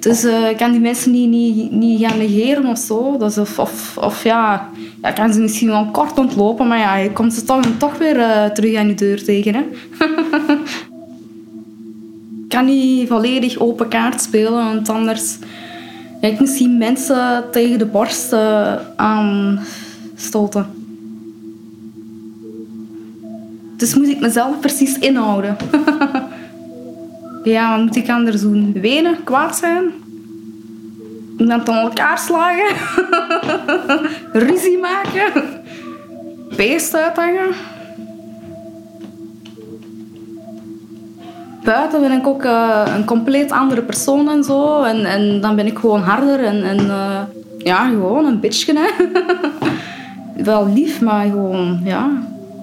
Dus 0.00 0.24
eh, 0.24 0.50
ik 0.50 0.56
kan 0.56 0.70
die 0.70 0.80
mensen 0.80 1.10
niet, 1.10 1.28
niet, 1.28 1.70
niet 1.70 2.00
gaan 2.00 2.18
negeren 2.18 2.66
of 2.66 2.78
zo. 2.78 3.18
Dus 3.18 3.38
of, 3.38 3.58
of, 3.58 3.98
of 3.98 4.24
ja, 4.24 4.68
ja, 5.02 5.10
kan 5.10 5.32
ze 5.32 5.40
misschien 5.40 5.68
wel 5.68 5.86
kort 5.90 6.18
ontlopen, 6.18 6.66
maar 6.66 6.78
ja, 6.78 6.96
je 6.96 7.12
komt 7.12 7.34
ze 7.34 7.44
toch, 7.44 7.64
toch 7.78 7.98
weer 7.98 8.20
eh, 8.20 8.44
terug 8.44 8.76
aan 8.76 8.88
je 8.88 8.94
deur 8.94 9.24
tegen. 9.24 9.54
Hè? 9.54 9.60
ik 12.44 12.48
kan 12.48 12.64
niet 12.64 13.08
volledig 13.08 13.58
open 13.58 13.88
kaart 13.88 14.20
spelen, 14.20 14.52
want 14.52 14.88
anders 14.88 15.38
ik 16.20 16.40
misschien 16.40 16.78
mensen 16.78 17.44
tegen 17.50 17.78
de 17.78 17.86
borst 17.86 18.32
eh, 18.32 18.74
aanstoten. 18.96 20.66
Dus 23.76 23.94
moet 23.94 24.08
ik 24.08 24.20
mezelf 24.20 24.60
precies 24.60 24.98
inhouden. 24.98 25.56
Ja, 27.46 27.76
wat 27.76 27.84
moet 27.86 27.96
ik 27.96 28.10
anders 28.10 28.40
doen? 28.40 28.72
Wenen, 28.72 29.24
kwaad 29.24 29.56
zijn? 29.56 29.92
Iemand 31.38 31.68
aan 31.68 31.76
elkaar 31.76 32.18
slagen? 32.18 32.76
Ruzie 34.46 34.78
maken? 34.78 35.42
Beest 36.56 36.94
uithangen? 36.94 37.54
Buiten 41.66 42.00
ben 42.00 42.12
ik 42.12 42.26
ook 42.26 42.44
eh, 42.44 42.82
een 42.96 43.04
compleet 43.04 43.50
andere 43.50 43.82
persoon 43.82 44.28
en 44.28 44.44
zo. 44.44 44.82
En, 44.82 45.04
en 45.04 45.40
dan 45.40 45.56
ben 45.56 45.66
ik 45.66 45.78
gewoon 45.78 46.02
harder 46.02 46.44
en, 46.44 46.62
en 46.62 46.78
eh, 46.78 47.20
ja, 47.58 47.88
gewoon 47.88 48.24
een 48.24 48.40
bitchje. 48.40 48.74
Hè. 48.78 49.04
Wel 50.44 50.68
lief, 50.72 51.00
maar 51.00 51.26
gewoon, 51.26 51.80
ja. 51.84 52.10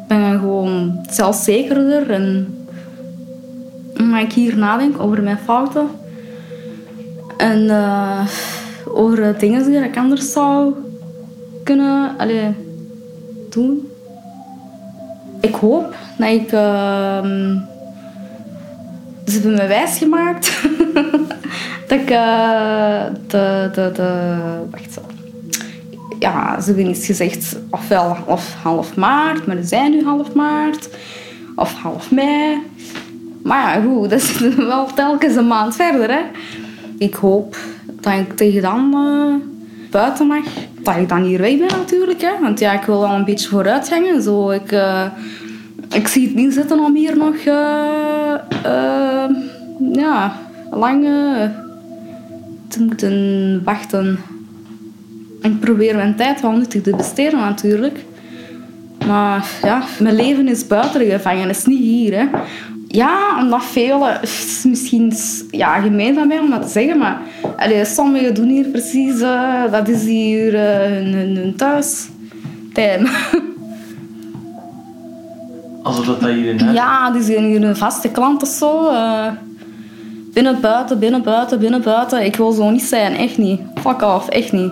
Ik 0.01 0.07
ben 0.07 0.39
gewoon 0.39 0.99
zelfzekerder 1.09 2.11
en 2.11 2.57
maar 4.09 4.21
ik 4.21 4.33
hier 4.33 4.57
nadenk 4.57 5.01
over 5.01 5.23
mijn 5.23 5.37
fouten. 5.37 5.87
En 7.37 7.69
eh, 7.69 8.27
over 8.93 9.37
dingen 9.37 9.65
die 9.65 9.79
ik 9.79 9.97
anders 9.97 10.31
zou 10.31 10.73
kunnen 11.63 12.11
doen. 13.49 13.87
Ik 15.39 15.55
hoop 15.55 15.95
dat 16.17 16.29
ik... 16.29 16.51
ze 19.25 19.31
hebben 19.33 19.53
me 19.53 19.67
wijsgemaakt 19.67 20.61
dat 21.87 21.99
ik 21.99 22.09
eh, 22.09 23.03
de, 23.27 23.69
de. 23.93 24.35
Wacht 24.71 24.93
zo. 24.93 25.01
Ja, 26.19 26.61
ze 26.61 26.65
hebben 26.67 26.89
iets 26.89 27.05
gezegd, 27.05 27.55
ofwel 27.69 28.17
half, 28.25 28.53
half 28.63 28.95
maart, 28.95 29.45
maar 29.45 29.55
we 29.55 29.63
zijn 29.63 29.91
nu 29.91 30.03
half 30.03 30.33
maart. 30.33 30.89
Of 31.55 31.73
half 31.73 32.11
mei. 32.11 32.57
Maar 33.43 33.77
ja, 33.77 33.81
goed, 33.81 34.09
dat 34.09 34.19
is 34.19 34.37
wel 34.55 34.85
telkens 34.85 35.35
een 35.35 35.47
maand 35.47 35.75
verder. 35.75 36.11
Hè. 36.11 36.21
Ik 36.97 37.13
hoop 37.13 37.57
dat 37.99 38.13
ik 38.13 38.35
tegen 38.35 38.61
dan 38.61 38.93
eh, 38.93 39.47
buiten 39.91 40.27
mag. 40.27 40.45
Dat 40.79 40.95
ik 40.95 41.09
dan 41.09 41.23
hier 41.23 41.41
weg 41.41 41.57
ben 41.57 41.77
natuurlijk. 41.77 42.21
Hè. 42.21 42.31
Want 42.41 42.59
ja, 42.59 42.71
ik 42.71 42.85
wil 42.85 42.99
wel 42.99 43.13
een 43.13 43.25
beetje 43.25 43.49
vooruitgangen. 43.49 44.21
Zo, 44.21 44.49
ik, 44.49 44.71
eh, 44.71 45.05
ik 45.89 46.07
zie 46.07 46.27
het 46.27 46.35
niet 46.35 46.53
zitten 46.53 46.79
om 46.79 46.95
hier 46.95 47.17
nog 47.17 47.35
ja, 50.13 50.35
lang 50.71 51.05
eh, 51.05 51.49
te 52.67 52.83
moeten 52.83 53.61
wachten. 53.63 54.19
Ik 55.41 55.59
probeer 55.59 55.95
mijn 55.95 56.15
tijd 56.15 56.41
wel 56.41 56.51
nuttig 56.51 56.81
te 56.81 56.95
besteden 56.95 57.39
natuurlijk. 57.39 58.05
Maar 59.07 59.47
ja, 59.61 59.83
mijn 59.99 60.15
leven 60.15 60.47
is 60.47 60.67
buiten 60.67 60.99
de 60.99 61.09
gevangenis, 61.09 61.65
niet 61.65 61.79
hier. 61.79 62.13
Hè. 62.17 62.25
Ja, 62.87 63.39
omdat 63.39 63.63
velen... 63.63 64.19
Misschien 64.63 65.13
ja, 65.49 65.79
gemeen 65.79 66.15
van 66.15 66.27
mij 66.27 66.39
om 66.39 66.49
dat 66.49 66.61
te 66.61 66.67
zeggen, 66.67 66.97
maar... 66.97 67.21
Allee, 67.57 67.85
sommigen 67.85 68.33
doen 68.33 68.47
hier 68.47 68.67
precies... 68.67 69.21
eh, 69.21 69.71
dat 69.71 69.87
is 69.87 70.03
hier 70.03 70.55
eh, 70.55 70.91
hun, 70.91 71.13
hun, 71.13 71.35
hun 71.35 71.55
thuis. 71.55 72.07
Tijn. 72.73 73.07
Alsof 75.83 76.05
dat, 76.05 76.21
dat 76.21 76.29
hier 76.29 76.49
in 76.49 76.59
huis... 76.59 76.75
Ja, 76.75 77.11
die 77.11 77.21
zijn 77.21 77.43
hier 77.43 77.63
een 77.63 77.75
vaste 77.75 78.09
klant 78.09 78.41
of 78.41 78.49
zo. 78.49 78.91
Binnen, 80.33 80.61
buiten, 80.61 80.99
binnen, 80.99 81.21
buiten, 81.21 81.59
binnen, 81.59 81.81
buiten. 81.81 82.25
Ik 82.25 82.35
wil 82.35 82.51
zo 82.51 82.69
niet 82.69 82.83
zijn, 82.83 83.15
echt 83.15 83.37
niet. 83.37 83.61
Fuck 83.75 84.01
off, 84.01 84.29
echt 84.29 84.51
niet. 84.51 84.71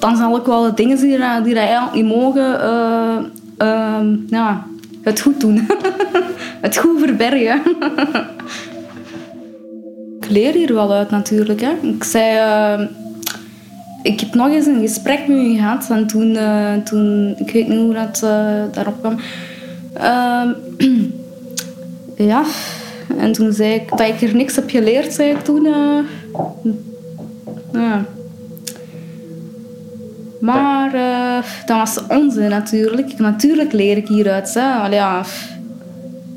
Dan 0.00 0.16
zal 0.16 0.36
ik 0.36 0.44
wel 0.44 0.62
de 0.62 0.74
dingen 0.74 0.96
die, 0.96 1.18
die 1.42 1.58
eigenlijk 1.58 1.94
niet 1.94 2.04
mogen... 2.04 2.60
ehm, 3.58 4.16
ja, 4.28 4.66
het 5.02 5.20
goed 5.20 5.40
doen. 5.40 5.66
het 6.66 6.76
goed 6.76 7.00
verbergen. 7.00 7.60
ik 10.20 10.28
leer 10.28 10.52
hier 10.52 10.74
wel 10.74 10.92
uit 10.92 11.10
natuurlijk. 11.10 11.60
Hè. 11.60 11.72
Ik 11.82 12.04
zei... 12.04 12.36
eh, 12.36 12.86
ik 14.02 14.20
heb 14.20 14.34
nog 14.34 14.48
eens 14.48 14.66
een 14.66 14.80
gesprek 14.80 15.28
met 15.28 15.36
u 15.36 15.54
gehad. 15.54 15.86
En 15.90 16.06
toen, 16.06 16.36
eh, 16.36 16.74
toen 16.84 17.34
ik 17.38 17.50
weet 17.50 17.68
niet 17.68 17.78
hoe 17.78 17.94
dat 17.94 18.22
eh, 18.22 18.62
daarop 18.72 19.00
kwam. 19.00 19.16
Ehm, 19.92 20.48
ja, 22.32 22.42
en 23.18 23.32
toen 23.32 23.52
zei 23.52 23.74
ik 23.74 23.88
dat 23.88 24.00
ik 24.00 24.20
er 24.20 24.34
niks 24.34 24.56
heb 24.56 24.70
geleerd, 24.70 25.12
zei 25.12 25.30
ik 25.30 25.44
toen. 25.44 25.62
ja. 27.72 28.04
Maar 30.40 30.94
eh, 30.94 31.48
dat 31.66 31.76
was 31.76 32.06
onzin 32.08 32.48
natuurlijk. 32.48 33.18
Natuurlijk 33.18 33.72
leer 33.72 33.96
ik 33.96 34.08
hieruit. 34.08 34.54
Hè. 34.54 34.86
Ja, 34.86 35.24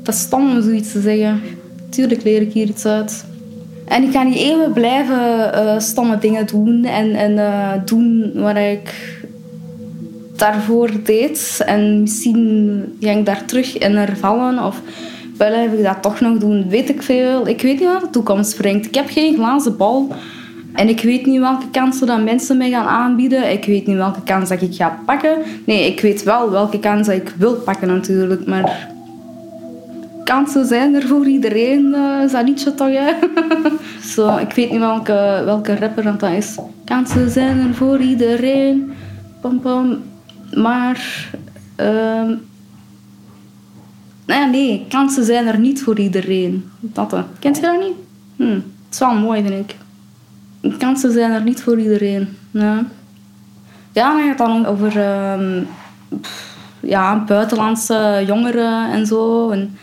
dat 0.02 0.14
is 0.14 0.20
stom 0.20 0.50
om 0.50 0.62
zoiets 0.62 0.92
te 0.92 1.00
zeggen. 1.00 1.40
Tuurlijk 1.88 2.22
leer 2.22 2.40
ik 2.40 2.52
hier 2.52 2.68
iets 2.68 2.86
uit. 2.86 3.24
En 3.84 4.02
ik 4.02 4.12
kan 4.12 4.26
niet 4.26 4.38
eeuwig 4.38 4.72
blijven 4.72 5.52
eh, 5.52 5.78
stomme 5.78 6.18
dingen 6.18 6.46
doen 6.46 6.84
en, 6.84 7.14
en 7.14 7.82
doen 7.84 8.32
wat 8.34 8.56
ik 8.56 8.94
daarvoor 10.36 10.90
deed. 11.04 11.62
En 11.66 12.00
misschien 12.00 12.82
ga 13.00 13.10
ik 13.10 13.26
daar 13.26 13.44
terug 13.44 13.78
in 13.78 13.96
hervallen 13.96 14.64
of 14.64 14.82
blijf 15.48 15.72
ik 15.72 15.82
dat 15.82 16.02
toch 16.02 16.20
nog 16.20 16.38
doen, 16.38 16.68
weet 16.68 16.88
ik 16.88 17.02
veel. 17.02 17.48
Ik 17.48 17.62
weet 17.62 17.80
niet 17.80 17.88
wat 17.88 18.00
de 18.00 18.10
toekomst 18.10 18.56
brengt. 18.56 18.86
Ik 18.86 18.94
heb 18.94 19.10
geen 19.10 19.34
glazen 19.34 19.76
bal. 19.76 20.08
En 20.72 20.88
ik 20.88 21.00
weet 21.00 21.26
niet 21.26 21.40
welke 21.40 21.70
kansen 21.70 22.06
dat 22.06 22.24
mensen 22.24 22.56
mij 22.56 22.70
gaan 22.70 22.86
aanbieden. 22.86 23.52
Ik 23.52 23.64
weet 23.64 23.86
niet 23.86 23.96
welke 23.96 24.22
kans 24.22 24.48
dat 24.48 24.62
ik 24.62 24.74
ga 24.74 24.98
pakken. 25.06 25.38
Nee, 25.64 25.86
ik 25.86 26.00
weet 26.00 26.22
wel 26.22 26.50
welke 26.50 26.78
kans 26.78 27.06
dat 27.06 27.16
ik 27.16 27.34
wil 27.38 27.54
pakken 27.54 27.88
natuurlijk. 27.88 28.46
Maar 28.46 28.88
kansen 30.24 30.66
zijn 30.66 30.94
er 30.94 31.06
voor 31.06 31.26
iedereen, 31.26 31.94
eh, 31.94 32.32
dat 32.32 32.44
liedje 32.46 32.74
toch, 32.74 32.92
hè? 32.92 33.12
Zo, 34.14 34.36
ik 34.36 34.52
weet 34.52 34.70
niet 34.70 34.80
welke, 34.80 35.42
welke 35.44 35.76
rapper 35.76 36.18
dat 36.18 36.22
is. 36.22 36.56
Kansen 36.84 37.30
zijn 37.30 37.58
er 37.58 37.74
voor 37.74 37.98
iedereen, 37.98 38.92
pam 39.40 39.60
pam. 39.60 40.02
Maar, 40.52 41.28
ehm 41.76 42.32
nee, 44.30 44.46
nee, 44.46 44.86
kansen 44.88 45.24
zijn 45.24 45.46
er 45.46 45.58
niet 45.58 45.82
voor 45.82 45.98
iedereen. 45.98 46.70
Dat, 46.80 47.14
kent 47.38 47.56
je 47.56 47.62
dat 47.62 47.80
niet? 47.80 47.96
Hm, 48.36 48.54
het 48.54 48.92
is 48.92 48.98
wel 48.98 49.14
mooi, 49.14 49.42
denk 49.42 49.70
ik. 49.70 50.78
Kansen 50.78 51.12
zijn 51.12 51.30
er 51.30 51.42
niet 51.42 51.62
voor 51.62 51.78
iedereen. 51.78 52.36
Ja, 52.50 52.84
ja 53.92 54.12
dan 54.12 54.20
gaat 54.20 54.28
het 54.28 54.38
dan 54.38 54.66
over 54.66 55.00
ehm, 55.00 55.62
ja, 56.80 57.24
buitenlandse 57.24 58.24
jongeren 58.26 58.90
en 58.90 59.06
zo. 59.06 59.50
En, 59.50 59.78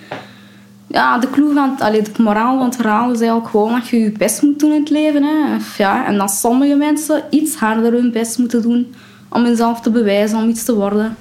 ja, 0.88 1.18
de 1.18 1.30
clue 1.30 1.54
van 1.54 1.80
allee, 1.80 2.02
de 2.02 2.24
moraal 2.24 2.58
van 2.58 2.66
het 2.66 2.76
verhaal 2.76 3.12
is 3.12 3.20
eigenlijk 3.20 3.50
gewoon 3.50 3.72
dat 3.72 3.88
je 3.88 4.00
je 4.00 4.12
best 4.12 4.42
moet 4.42 4.60
doen 4.60 4.72
in 4.72 4.80
het 4.80 4.90
leven. 4.90 5.24
Hè. 5.24 5.58
Ja, 5.78 6.06
en 6.06 6.18
dat 6.18 6.32
sommige 6.32 6.76
mensen 6.76 7.24
iets 7.30 7.56
harder 7.56 7.92
hun 7.92 8.12
best 8.12 8.38
moeten 8.38 8.62
doen 8.62 8.94
om 9.30 9.44
hunzelf 9.44 9.82
te 9.82 9.90
bewijzen, 9.90 10.38
om 10.38 10.50
iets 10.50 10.64
te 10.64 10.76
worden. 10.76 11.16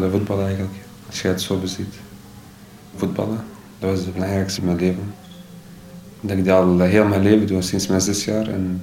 De 0.00 0.10
voetbal 0.10 0.40
eigenlijk, 0.40 0.74
als 1.06 1.22
je 1.22 1.28
het 1.28 1.40
zo 1.40 1.58
beziet. 1.58 1.94
Voetballen, 2.96 3.44
dat 3.78 3.90
was 3.90 4.00
het 4.00 4.12
belangrijkste 4.12 4.60
in 4.60 4.66
mijn 4.66 4.78
leven. 4.78 5.14
Dat 6.20 6.36
ik 6.36 6.44
dat 6.44 6.62
al 6.62 6.80
heel 6.80 7.04
mijn 7.04 7.22
leven 7.22 7.46
doe, 7.46 7.62
sinds 7.62 7.86
mijn 7.86 8.00
zes 8.00 8.24
jaar. 8.24 8.48
En 8.48 8.82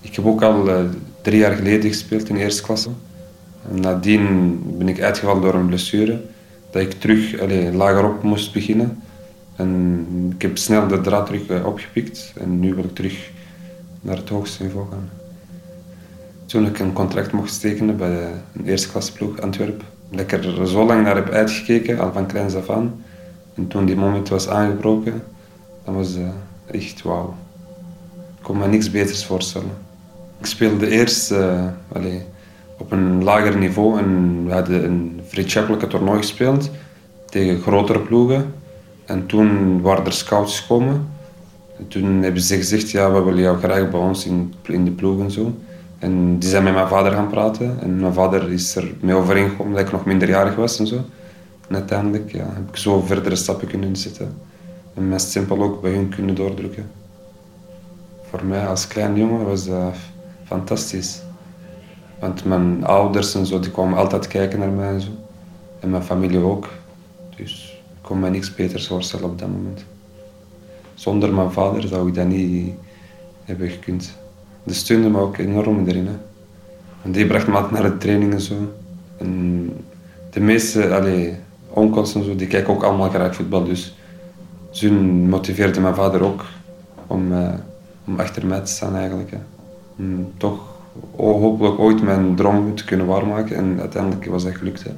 ik 0.00 0.14
heb 0.14 0.26
ook 0.26 0.42
al 0.42 0.68
eh, 0.68 0.84
drie 1.22 1.38
jaar 1.38 1.54
geleden 1.56 1.90
gespeeld 1.90 2.28
in 2.28 2.34
de 2.34 2.40
eerste 2.40 2.62
klasse. 2.62 2.88
En 3.70 3.80
nadien 3.80 4.60
ben 4.78 4.88
ik 4.88 5.00
uitgevallen 5.00 5.42
door 5.42 5.54
een 5.54 5.66
blessure. 5.66 6.20
Dat 6.70 6.82
ik 6.82 6.92
terug 6.92 7.40
allee, 7.40 7.72
lager 7.72 8.04
op 8.04 8.22
moest 8.22 8.52
beginnen. 8.52 9.02
En 9.56 10.06
ik 10.34 10.42
heb 10.42 10.58
snel 10.58 10.88
de 10.88 11.00
draad 11.00 11.26
terug 11.26 11.46
eh, 11.46 11.66
opgepikt. 11.66 12.32
En 12.40 12.60
nu 12.60 12.74
wil 12.74 12.84
ik 12.84 12.94
terug 12.94 13.30
naar 14.00 14.16
het 14.16 14.28
hoogste 14.28 14.62
niveau 14.62 14.86
gaan. 14.90 15.10
Toen 16.46 16.66
ik 16.66 16.78
een 16.78 16.92
contract 16.92 17.32
mocht 17.32 17.60
tekenen 17.60 17.96
bij 17.96 18.32
een 18.54 18.64
eerste 18.64 18.90
klasse 18.90 19.12
ploeg 19.12 19.40
Antwerpen. 19.40 19.86
Dat 20.12 20.20
ik 20.20 20.32
er 20.32 20.68
zo 20.68 20.86
lang 20.86 21.02
naar 21.02 21.14
heb 21.14 21.30
uitgekeken, 21.30 21.98
al 21.98 22.12
van 22.12 22.26
kleins 22.26 22.54
af 22.54 22.70
aan. 22.70 23.04
En 23.54 23.68
toen 23.68 23.84
die 23.84 23.96
moment 23.96 24.28
was 24.28 24.48
aangebroken, 24.48 25.22
dat 25.84 25.94
was 25.94 26.16
eh, 26.16 26.28
echt 26.70 27.02
wauw. 27.02 27.34
Ik 28.38 28.42
kon 28.42 28.58
me 28.58 28.66
niks 28.66 28.90
beters 28.90 29.24
voorstellen. 29.24 29.70
Ik 30.38 30.46
speelde 30.46 30.88
eerst 30.88 31.34
allee, 31.92 32.22
op 32.78 32.92
een 32.92 33.24
lager 33.24 33.56
niveau 33.56 33.98
en 33.98 34.42
we 34.46 34.52
hadden 34.52 34.84
een 34.84 35.20
vriendschappelijke 35.26 35.86
toernooi 35.86 36.18
gespeeld 36.18 36.70
tegen 37.26 37.60
grotere 37.60 38.00
ploegen. 38.00 38.54
En 39.04 39.26
toen 39.26 39.80
waren 39.80 40.04
er 40.04 40.12
scouts 40.12 40.60
gekomen. 40.60 41.08
En 41.78 41.88
toen 41.88 42.22
hebben 42.22 42.42
ze 42.42 42.56
gezegd, 42.56 42.90
ja, 42.90 43.12
we 43.12 43.22
willen 43.22 43.42
jou 43.42 43.58
graag 43.58 43.90
bij 43.90 44.00
ons 44.00 44.26
in, 44.26 44.54
in 44.62 44.84
de 44.84 44.90
ploeg 44.90 45.20
en 45.20 45.30
zo. 45.30 45.54
En 46.02 46.38
die 46.38 46.48
zijn 46.48 46.62
met 46.62 46.74
mijn 46.74 46.88
vader 46.88 47.12
gaan 47.12 47.28
praten. 47.28 47.80
En 47.80 48.00
mijn 48.00 48.12
vader 48.12 48.52
is 48.52 48.76
er 48.76 48.94
mee 49.00 49.14
overeengekomen 49.14 49.72
dat 49.72 49.86
ik 49.86 49.92
nog 49.92 50.04
minderjarig 50.04 50.54
was 50.54 50.78
en 50.78 50.86
zo. 50.86 51.00
Uiteindelijk 51.70 52.32
ja, 52.32 52.44
heb 52.44 52.68
ik 52.68 52.76
zo 52.76 53.00
verdere 53.00 53.36
stappen 53.36 53.68
kunnen 53.68 53.96
zetten. 53.96 54.34
En 54.94 55.08
mijn 55.08 55.20
stempel 55.20 55.62
ook 55.62 55.80
bij 55.80 55.92
hun 55.92 56.08
kunnen 56.08 56.34
doordrukken. 56.34 56.90
Voor 58.30 58.44
mij 58.44 58.66
als 58.66 58.86
klein 58.86 59.16
jongen 59.16 59.46
was 59.46 59.66
dat 59.66 59.94
fantastisch. 60.44 61.22
Want 62.18 62.44
mijn 62.44 62.84
ouders 62.84 63.34
en 63.34 63.46
zo, 63.46 63.60
die 63.60 63.70
kwamen 63.70 63.98
altijd 63.98 64.26
kijken 64.26 64.58
naar 64.58 64.70
mij 64.70 64.88
en 64.88 65.00
zo. 65.00 65.10
En 65.80 65.90
mijn 65.90 66.02
familie 66.02 66.40
ook. 66.40 66.68
Dus 67.36 67.80
ik 67.92 68.02
kon 68.02 68.20
me 68.20 68.30
niks 68.30 68.54
beters 68.54 68.86
voorstellen 68.86 69.24
op 69.30 69.38
dat 69.38 69.48
moment. 69.48 69.84
Zonder 70.94 71.34
mijn 71.34 71.52
vader 71.52 71.88
zou 71.88 72.08
ik 72.08 72.14
dat 72.14 72.26
niet 72.26 72.74
hebben 73.44 73.70
gekund. 73.70 74.20
Die 74.64 74.74
steunde 74.74 75.08
me 75.08 75.18
ook 75.18 75.36
enorm 75.38 75.86
erin. 75.88 76.06
Hè. 76.06 76.12
En 77.02 77.12
die 77.12 77.26
bracht 77.26 77.46
me 77.46 77.54
altijd 77.54 77.72
naar 77.82 77.90
de 77.90 77.98
training 77.98 78.32
en 78.32 78.40
zo. 78.40 78.54
En 79.18 79.70
de 80.30 80.40
meeste 80.40 80.94
allee, 80.94 81.34
onkels 81.68 82.14
en 82.14 82.24
zo, 82.24 82.36
die 82.36 82.46
kijken 82.46 82.72
ook 82.74 82.82
allemaal 82.82 83.08
graag 83.10 83.34
voetbal. 83.34 83.64
Dus 83.64 83.94
motiveerde 85.28 85.80
mijn 85.80 85.94
vader 85.94 86.24
ook 86.24 86.44
om, 87.06 87.32
eh, 87.32 87.48
om 88.06 88.20
achter 88.20 88.46
mij 88.46 88.60
te 88.60 88.70
staan 88.72 88.96
eigenlijk. 88.96 89.30
Hè. 89.30 89.38
Om 89.98 90.32
toch 90.36 90.60
ho- 91.16 91.38
hopelijk 91.40 91.78
ooit 91.78 92.02
mijn 92.02 92.34
droom 92.34 92.74
te 92.74 92.84
kunnen 92.84 93.06
waarmaken. 93.06 93.56
En 93.56 93.76
uiteindelijk 93.80 94.24
was 94.26 94.44
dat 94.44 94.56
gelukt. 94.56 94.84
Hè. 94.84 94.90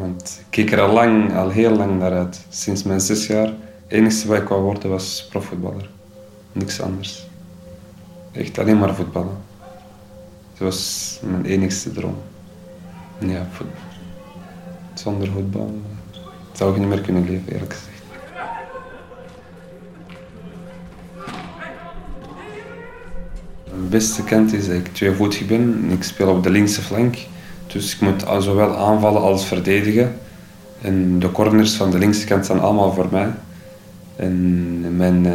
Want 0.00 0.36
ik 0.40 0.46
keek 0.50 0.72
er 0.72 0.80
al 0.80 0.92
lang, 0.92 1.36
al 1.36 1.48
heel 1.48 1.76
lang 1.76 1.98
naar 1.98 2.12
uit. 2.12 2.40
Sinds 2.48 2.82
mijn 2.82 3.00
zes 3.00 3.26
jaar. 3.26 3.46
Het 3.46 3.54
enige 3.98 4.28
wat 4.28 4.38
ik 4.38 4.48
wou 4.48 4.62
worden 4.62 4.90
was 4.90 5.26
profvoetballer. 5.30 5.90
Niks 6.52 6.80
anders. 6.80 7.28
Echt 8.32 8.58
alleen 8.58 8.78
maar 8.78 8.94
voetballen. 8.94 9.36
Dat 10.52 10.58
was 10.58 11.18
mijn 11.22 11.44
enigste 11.44 11.92
droom. 11.92 12.16
Ja. 13.18 13.46
Zonder 14.94 15.28
voetbal 15.30 15.80
eh, 16.12 16.18
zou 16.52 16.72
ik 16.72 16.78
niet 16.78 16.88
meer 16.88 17.00
kunnen 17.00 17.24
leven, 17.24 17.52
eerlijk 17.52 17.72
gezegd. 17.72 17.98
Mijn 23.70 23.88
beste 23.88 24.24
kant 24.24 24.52
is 24.52 24.66
dat 24.66 24.76
ik 24.76 24.94
tweevoetig 24.94 25.46
ben. 25.46 25.60
en 25.60 25.90
Ik 25.90 26.02
speel 26.02 26.28
op 26.28 26.42
de 26.42 26.50
linkse 26.50 26.82
flank. 26.82 27.16
Dus 27.66 27.94
ik 27.94 28.00
moet 28.00 28.24
zowel 28.38 28.76
aanvallen 28.76 29.22
als 29.22 29.46
verdedigen. 29.46 30.18
En 30.80 31.18
de 31.18 31.32
corners 31.32 31.74
van 31.74 31.90
de 31.90 31.98
linkse 31.98 32.26
kant 32.26 32.46
zijn 32.46 32.60
allemaal 32.60 32.92
voor 32.92 33.08
mij. 33.10 33.30
En 34.16 34.96
mijn 34.96 35.26
eh, 35.26 35.34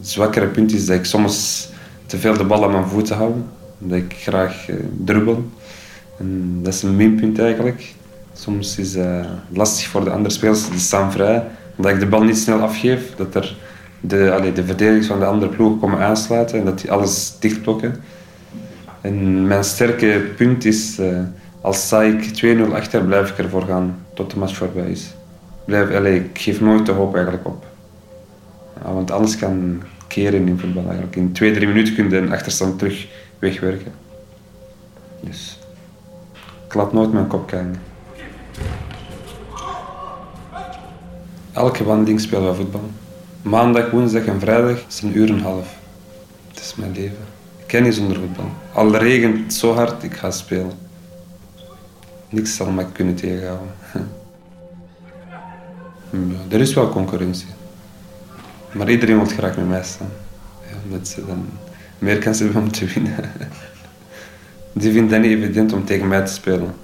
zwakkere 0.00 0.46
punt 0.46 0.72
is 0.72 0.86
dat 0.86 0.96
ik 0.96 1.04
soms 1.04 1.68
te 2.06 2.18
veel 2.18 2.36
de 2.36 2.44
bal 2.44 2.64
aan 2.64 2.70
mijn 2.70 2.86
voeten 2.86 3.16
hou. 3.16 3.32
Dat 3.78 3.98
ik 3.98 4.14
graag 4.18 4.68
eh, 4.68 4.76
dribbel. 5.04 5.50
En 6.18 6.58
dat 6.62 6.74
is 6.74 6.82
een 6.82 6.96
minpunt 6.96 7.38
eigenlijk. 7.38 7.94
Soms 8.32 8.78
is 8.78 8.94
het 8.94 9.26
lastig 9.48 9.86
voor 9.86 10.04
de 10.04 10.10
andere 10.10 10.34
spelers, 10.34 10.70
die 10.70 10.78
staan 10.78 11.12
vrij. 11.12 11.44
Omdat 11.76 11.92
ik 11.92 12.00
de 12.00 12.06
bal 12.06 12.22
niet 12.22 12.38
snel 12.38 12.60
afgeef, 12.60 13.14
dat 13.16 13.34
er 13.34 13.56
de, 14.00 14.32
allee, 14.32 14.52
de 14.52 14.64
verdedigers 14.64 15.06
van 15.06 15.18
de 15.18 15.24
andere 15.24 15.50
ploeg 15.50 15.80
komen 15.80 15.98
aansluiten 15.98 16.58
en 16.58 16.64
dat 16.64 16.80
die 16.80 16.92
alles 16.92 17.36
dichtblokken. 17.40 17.94
En 19.00 19.46
mijn 19.46 19.64
sterke 19.64 20.32
punt 20.36 20.64
is, 20.64 20.98
eh, 20.98 21.18
als 21.60 21.92
ik 21.92 22.22
2-0 22.22 22.74
achter, 22.74 23.04
blijf 23.04 23.30
ik 23.30 23.38
ervoor 23.38 23.62
gaan 23.62 23.96
tot 24.14 24.30
de 24.30 24.38
match 24.38 24.56
voorbij 24.56 24.90
is. 24.90 25.14
Blijf, 25.64 25.94
allee, 25.94 26.16
ik 26.16 26.38
geef 26.38 26.60
nooit 26.60 26.86
de 26.86 26.92
hoop 26.92 27.14
eigenlijk 27.14 27.46
op. 27.46 27.66
Want 28.82 29.10
alles 29.10 29.36
kan 29.36 29.82
keren 30.16 30.48
in 30.48 30.58
voetbal 30.58 30.84
eigenlijk. 30.84 31.16
In 31.16 31.32
twee, 31.32 31.52
drie 31.52 31.66
minuten 31.66 31.94
kun 31.94 32.10
je 32.10 32.16
een 32.16 32.32
achterstand 32.32 32.78
terug 32.78 33.06
wegwerken. 33.38 33.92
Dus 35.20 35.58
ik 36.66 36.74
laat 36.74 36.92
nooit 36.92 37.12
mijn 37.12 37.26
kop 37.26 37.46
kijken. 37.46 37.80
Elke 41.52 41.84
wandeling 41.84 42.20
spelen 42.20 42.48
we 42.48 42.54
voetbal. 42.54 42.90
Maandag, 43.42 43.90
woensdag 43.90 44.24
en 44.24 44.40
vrijdag 44.40 44.84
is 44.88 45.02
een 45.02 45.16
uur 45.16 45.28
en 45.28 45.34
een 45.34 45.40
half. 45.40 45.76
Het 46.48 46.60
is 46.60 46.74
mijn 46.74 46.92
leven. 46.92 47.24
Ik 47.58 47.66
ken 47.66 47.82
niet 47.82 47.94
zonder 47.94 48.16
voetbal. 48.16 48.50
Al 48.72 48.96
regent 48.96 49.38
het 49.38 49.54
zo 49.54 49.74
hard, 49.74 50.02
ik 50.02 50.14
ga 50.14 50.30
spelen. 50.30 50.72
Niks 52.28 52.56
zal 52.56 52.70
me 52.70 52.86
kunnen 52.92 53.14
tegenhouden. 53.14 53.68
Er 56.48 56.60
is 56.60 56.74
wel 56.74 56.88
concurrentie. 56.88 57.55
Maar 58.76 58.90
iedereen 58.90 59.16
wil 59.16 59.26
graag 59.26 59.56
met 59.56 59.68
mij 59.68 59.82
staan. 59.82 60.10
Ja, 60.70 60.76
omdat 60.84 61.08
ze 61.08 61.26
dan 61.26 61.48
meer 61.98 62.18
kans 62.18 62.38
hebben 62.38 62.62
om 62.62 62.72
te 62.72 62.86
winnen. 62.86 63.14
Die 64.72 64.92
vinden 64.92 65.22
het 65.22 65.30
niet 65.30 65.38
evident 65.38 65.72
om 65.72 65.84
tegen 65.84 66.08
mij 66.08 66.24
te 66.24 66.32
spelen. 66.32 66.74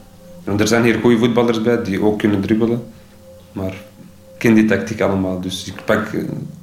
Want 0.44 0.60
er 0.60 0.68
zijn 0.68 0.84
hier 0.84 0.98
goede 1.00 1.18
voetballers 1.18 1.62
bij 1.62 1.82
die 1.82 2.02
ook 2.02 2.18
kunnen 2.18 2.40
dribbelen. 2.40 2.82
Maar 3.52 3.72
ik 3.72 4.38
ken 4.38 4.54
die 4.54 4.64
tactiek 4.64 5.00
allemaal. 5.00 5.40
Dus 5.40 5.66
ik 5.66 5.84
pak 5.84 6.06
eh, 6.12 6.20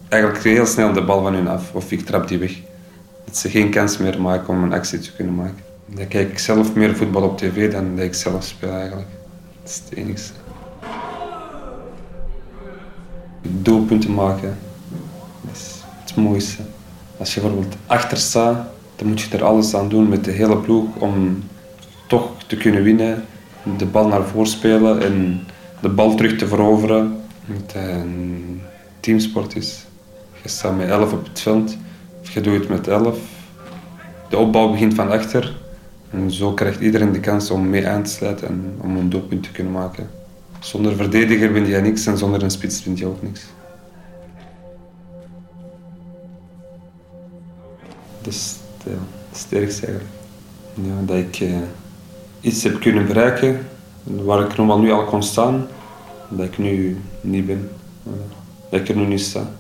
eigenlijk 0.08 0.44
heel 0.44 0.66
snel 0.66 0.94
de 0.94 1.04
bal 1.04 1.22
van 1.22 1.34
hun 1.34 1.48
af. 1.48 1.74
Of 1.74 1.92
ik 1.92 2.06
trap 2.06 2.28
die 2.28 2.38
weg. 2.38 2.54
Dat 3.26 3.38
ze 3.38 3.50
geen 3.50 3.70
kans 3.70 3.98
meer 3.98 4.22
maken 4.22 4.48
om 4.48 4.64
een 4.64 4.74
actie 4.74 5.00
te 5.00 5.14
kunnen 5.16 5.36
maken. 5.36 5.64
Dan 5.86 6.08
kijk 6.08 6.30
ik 6.30 6.40
zelf 6.40 6.76
meer 6.76 6.96
voetbal 6.96 7.24
op 7.24 7.38
tv 7.38 7.72
dan 7.72 7.96
dat 7.96 8.06
ik 8.06 8.14
zelf 8.14 8.44
speel 8.44 8.72
eigenlijk. 8.72 9.08
Dat 9.62 9.72
is 9.72 9.82
het 9.86 9.98
enigste. 9.98 10.34
Doelpunten 13.42 14.14
maken. 14.14 14.58
Is 15.52 15.84
het 16.06 16.16
mooiste. 16.16 16.62
Als 17.18 17.34
je 17.34 17.42
bijvoorbeeld 17.42 17.76
achter 17.86 18.18
staat, 18.18 18.68
dan 18.96 19.08
moet 19.08 19.22
je 19.22 19.38
er 19.38 19.44
alles 19.44 19.76
aan 19.76 19.90
doen 19.90 20.10
met 20.10 20.24
de 20.24 20.32
hele 20.32 20.58
ploeg 20.58 20.96
om 20.96 21.44
toch 22.08 22.30
te 22.48 22.58
kunnen 22.58 22.84
winnen. 22.84 23.26
De 23.78 23.86
bal 23.86 24.08
naar 24.08 24.24
voren 24.24 24.48
spelen 24.50 25.02
en 25.02 25.42
de 25.82 25.90
bal 25.90 26.16
terug 26.16 26.38
te 26.38 26.48
veroveren. 26.48 27.22
Het 27.46 27.74
een 27.76 28.62
teamsport 29.00 29.56
is. 29.56 29.86
Je 30.44 30.50
staat 30.50 30.78
met 30.78 30.90
11 30.90 31.14
op 31.14 31.26
het 31.26 31.40
veld, 31.40 31.78
of 32.22 32.32
je 32.32 32.42
doet 32.42 32.60
het 32.60 32.70
met 32.70 32.88
11. 32.88 33.18
De 34.30 34.38
opbouw 34.38 34.72
begint 34.72 34.94
van 34.94 35.12
achter. 35.12 35.58
En 36.12 36.32
zo 36.32 36.54
krijgt 36.54 36.80
iedereen 36.80 37.12
de 37.12 37.20
kans 37.20 37.52
om 37.52 37.70
mee 37.70 37.88
aan 37.88 38.04
te 38.04 38.10
sluiten 38.10 38.48
en 38.48 38.76
om 38.82 38.98
een 38.98 39.10
doelpunt 39.10 39.44
te 39.44 39.52
kunnen 39.52 39.74
maken. 39.74 40.10
Zonder 40.60 40.96
verdediger 40.96 41.52
ben 41.52 41.68
je 41.68 41.78
niks 41.78 42.06
en 42.06 42.18
zonder 42.18 42.44
een 42.44 42.52
spits 42.52 42.84
ben 42.84 42.98
je 42.98 43.06
ook 43.06 43.22
niks. 43.22 43.42
Dat 48.22 48.34
is 48.34 48.56
het, 48.78 48.94
het 49.30 49.38
sterkste 49.40 49.86
eigenlijk. 49.86 50.16
Ja, 50.74 51.06
dat 51.06 51.18
ik 51.18 51.40
eh, 51.40 51.58
iets 52.42 52.64
heb 52.64 52.80
kunnen 52.80 53.08
bereiken 53.08 53.60
waar 54.04 54.42
ik 54.46 54.58
normaal 54.58 54.80
nu 54.80 54.92
al 54.92 55.06
kon 55.06 55.24
staan, 55.24 55.68
dat 56.30 56.46
ik 56.46 56.58
nu 56.58 56.98
niet 57.22 57.46
ben. 57.46 57.70
Dat 58.70 58.80
ik 58.80 58.90
er 58.90 58.96
nu 58.96 59.06
niet 59.06 59.22
sta. 59.22 59.52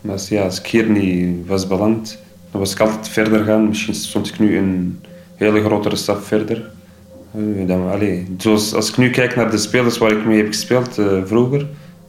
Maar 0.00 0.12
als, 0.12 0.28
ja, 0.28 0.44
ik 0.44 0.66
hier 0.66 0.90
niet 0.90 1.46
was 1.46 1.66
beland, 1.66 2.18
dan 2.50 2.60
was 2.60 2.72
ik 2.72 2.80
altijd 2.80 3.08
verder 3.08 3.44
gaan. 3.44 3.68
Misschien 3.68 3.94
stond 3.94 4.28
ik 4.28 4.38
nu 4.38 4.56
een 4.56 5.00
hele 5.34 5.64
grotere 5.64 5.96
stap 5.96 6.22
verder. 6.24 6.70
Eh, 7.32 7.66
Dan, 7.66 8.00
zoals 8.38 8.74
als 8.74 8.88
ik 8.88 8.96
nu 8.96 9.10
kijk 9.10 9.36
naar 9.36 9.50
de 9.50 9.58
spelers 9.58 9.98
waar 9.98 10.12
ik 10.12 10.26
mee 10.26 10.36
heb 10.36 10.46
gespeeld 10.46 10.98
eh, 10.98 11.22
vroeger, 11.24 11.66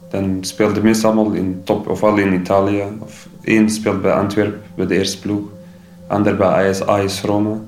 dan 0.08 0.38
speelden 0.40 0.74
de 0.74 0.82
meesten 0.82 1.10
allemaal 1.10 1.32
in 1.32 1.60
top, 1.64 1.88
of 1.88 2.02
al 2.02 2.16
in 2.16 2.32
Italië. 2.32 2.82
Of 2.98 3.28
één 3.42 3.70
speelt 3.70 4.02
bij 4.02 4.12
Antwerpen, 4.12 4.62
bij 4.74 4.86
de 4.86 4.94
eerste 4.94 5.20
ploeg. 5.20 5.48
Ander 6.06 6.36
bij 6.36 6.68
AS, 6.68 6.86
AS 6.86 7.22
Roma. 7.22 7.60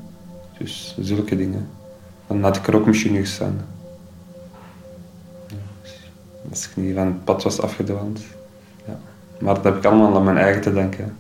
Dus 0.59 0.97
zulke 1.01 1.37
dingen. 1.37 1.69
Dan 2.27 2.43
had 2.43 2.57
ik 2.57 2.67
er 2.67 2.77
ook 2.77 2.87
misschien 2.87 3.13
niet 3.13 3.21
gestaan. 3.21 3.61
Als 6.51 6.69
ik 6.69 6.77
niet 6.77 6.95
van 6.95 7.07
het 7.07 7.25
pad 7.25 7.43
was 7.43 7.61
afgedwaald. 7.61 8.21
Ja. 8.87 8.99
Maar 9.39 9.55
dat 9.55 9.65
heb 9.65 9.77
ik 9.77 9.85
allemaal 9.85 10.17
aan 10.17 10.25
mijn 10.25 10.39
eigen 10.39 10.63
te 10.63 10.73
danken. 10.73 11.17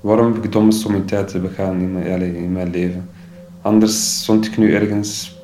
Waarom 0.00 0.32
heb 0.32 0.44
ik 0.44 0.52
domme 0.52 0.72
sommiteiten 0.72 1.42
begaan 1.42 1.80
in 1.80 1.92
mijn, 1.92 2.34
in 2.34 2.52
mijn 2.52 2.70
leven? 2.70 3.10
Anders 3.62 4.20
stond 4.22 4.46
ik 4.46 4.56
nu 4.56 4.74
ergens 4.74 5.40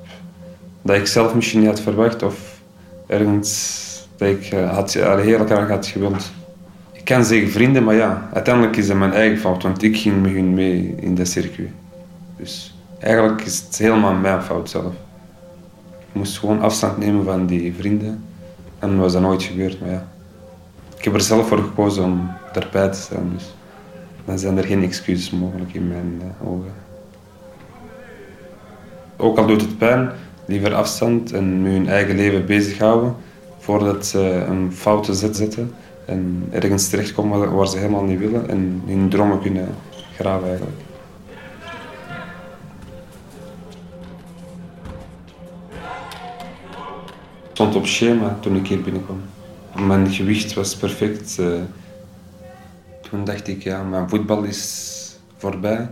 dat 0.82 0.96
ik 0.96 1.06
zelf 1.06 1.34
misschien 1.34 1.60
niet 1.60 1.68
had 1.68 1.80
verwacht 1.80 2.22
of 2.22 2.60
ergens 3.06 3.87
ik 4.18 4.44
eh, 4.44 4.74
had, 4.74 5.02
allee, 5.02 5.24
heel 5.24 5.44
graag 5.44 5.68
had 5.68 5.86
gewild. 5.86 6.30
Ik 6.92 7.04
kan 7.04 7.24
zeggen 7.24 7.50
vrienden, 7.50 7.84
maar 7.84 7.94
ja, 7.94 8.28
uiteindelijk 8.32 8.76
is 8.76 8.88
het 8.88 8.98
mijn 8.98 9.12
eigen 9.12 9.38
fout, 9.38 9.62
want 9.62 9.82
ik 9.82 9.96
ging 9.96 10.22
met 10.22 10.32
hun 10.32 10.54
mee 10.54 10.94
in 10.96 11.14
dat 11.14 11.28
circuit. 11.28 11.68
Dus 12.36 12.74
eigenlijk 12.98 13.42
is 13.42 13.60
het 13.60 13.78
helemaal 13.78 14.14
mijn 14.14 14.42
fout 14.42 14.70
zelf. 14.70 14.92
Ik 15.98 16.14
moest 16.14 16.38
gewoon 16.38 16.60
afstand 16.60 16.98
nemen 16.98 17.24
van 17.24 17.46
die 17.46 17.74
vrienden 17.74 18.24
en 18.78 18.98
was 18.98 19.12
dat 19.12 19.22
nooit 19.22 19.42
gebeurd, 19.42 19.80
maar 19.80 19.90
ja. 19.90 20.06
Ik 20.96 21.04
heb 21.04 21.14
er 21.14 21.20
zelf 21.20 21.48
voor 21.48 21.58
gekozen 21.58 22.04
om 22.04 22.30
erbij 22.52 22.88
te 22.88 22.98
staan, 22.98 23.30
dus 23.34 23.54
dan 24.24 24.38
zijn 24.38 24.58
er 24.58 24.64
geen 24.64 24.82
excuses 24.82 25.30
mogelijk 25.30 25.74
in 25.74 25.88
mijn 25.88 26.20
eh, 26.20 26.48
ogen. 26.48 26.72
Ook 29.16 29.38
al 29.38 29.46
doet 29.46 29.60
het 29.60 29.78
pijn, 29.78 30.10
liever 30.44 30.74
afstand 30.74 31.32
en 31.32 31.62
met 31.62 31.72
hun 31.72 31.88
eigen 31.88 32.16
leven 32.16 32.46
bezighouden 32.46 33.14
voordat 33.68 34.06
ze 34.06 34.44
een 34.48 34.72
foute 34.72 35.14
zet 35.14 35.36
zetten 35.36 35.72
en 36.04 36.48
ergens 36.50 36.88
terechtkomen 36.88 37.54
waar- 37.54 37.66
ze 37.68 37.76
helemaal 37.78 38.02
niet 38.04 38.18
willen 38.18 38.48
en 38.48 38.82
hun 38.86 39.08
dromen 39.08 39.40
kunnen 39.40 39.68
graven 40.16 40.48
eigenlijk. 40.48 40.76
Ik 47.48 47.64
stond 47.64 47.74
op 47.74 47.86
schema 47.86 48.36
toen 48.40 48.56
ik 48.56 48.66
hier 48.66 48.80
binnenkwam. 48.82 49.20
Mijn 49.86 50.10
gewicht 50.10 50.54
was 50.54 50.76
perfect. 50.76 51.38
eh, 51.38 51.46
toen 53.10 53.24
dacht 53.24 53.48
ik, 53.48 53.62
ja, 53.62 53.82
mijn 53.82 54.08
voetbal 54.08 54.42
is 54.42 55.16
voorbij. 55.36 55.90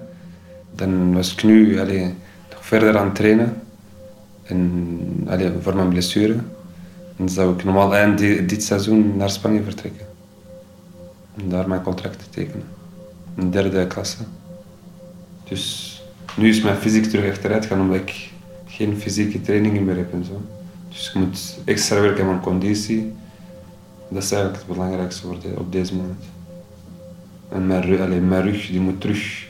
Dan 0.74 1.14
was 1.14 1.32
ik 1.32 1.42
nu 1.44 1.80
allee, 1.80 2.14
nog 2.50 2.66
verder 2.66 2.98
aan 2.98 3.04
het 3.06 3.14
trainen. 3.14 3.62
En, 4.42 5.26
allee, 5.28 5.52
voor 5.60 5.74
mijn 5.76 5.88
blessure. 5.88 6.36
Dan 7.16 7.28
zou 7.28 7.54
ik 7.54 7.64
normaal 7.64 7.94
eind 7.94 8.18
di- 8.18 8.46
dit 8.46 8.62
seizoen 8.62 9.16
naar 9.16 9.30
Spanje 9.30 9.62
vertrekken. 9.62 10.06
En 11.36 11.48
daar 11.48 11.68
mijn 11.68 11.82
contract 11.82 12.18
te 12.18 12.28
tekenen. 12.30 12.66
Een 13.36 13.50
derde 13.50 13.86
klasse. 13.86 14.16
Dus 15.48 15.92
nu 16.36 16.48
is 16.48 16.62
mijn 16.62 16.76
fysiek 16.76 17.04
terug 17.04 17.30
achteruit 17.30 17.66
gaan 17.66 17.80
omdat 17.80 17.96
ik 17.96 18.30
geen 18.66 18.96
fysieke 18.98 19.40
trainingen 19.40 19.84
meer 19.84 19.96
heb 19.96 20.12
en 20.12 20.24
zo. 20.24 20.40
Dus 20.88 21.08
ik 21.08 21.14
moet 21.14 21.58
extra 21.64 22.00
werken 22.00 22.20
aan 22.22 22.28
mijn 22.28 22.40
conditie. 22.40 23.12
Dat 24.08 24.22
is 24.22 24.32
eigenlijk 24.32 24.62
het 24.66 24.76
belangrijkste 24.76 25.22
voor 25.26 25.36
op 25.56 25.72
deze 25.72 25.94
moment. 25.94 26.24
En 27.48 27.66
mijn, 27.66 27.82
ru- 27.82 28.02
allee, 28.02 28.20
mijn 28.20 28.42
rug 28.42 28.66
die 28.66 28.80
moet 28.80 29.00
terug 29.00 29.46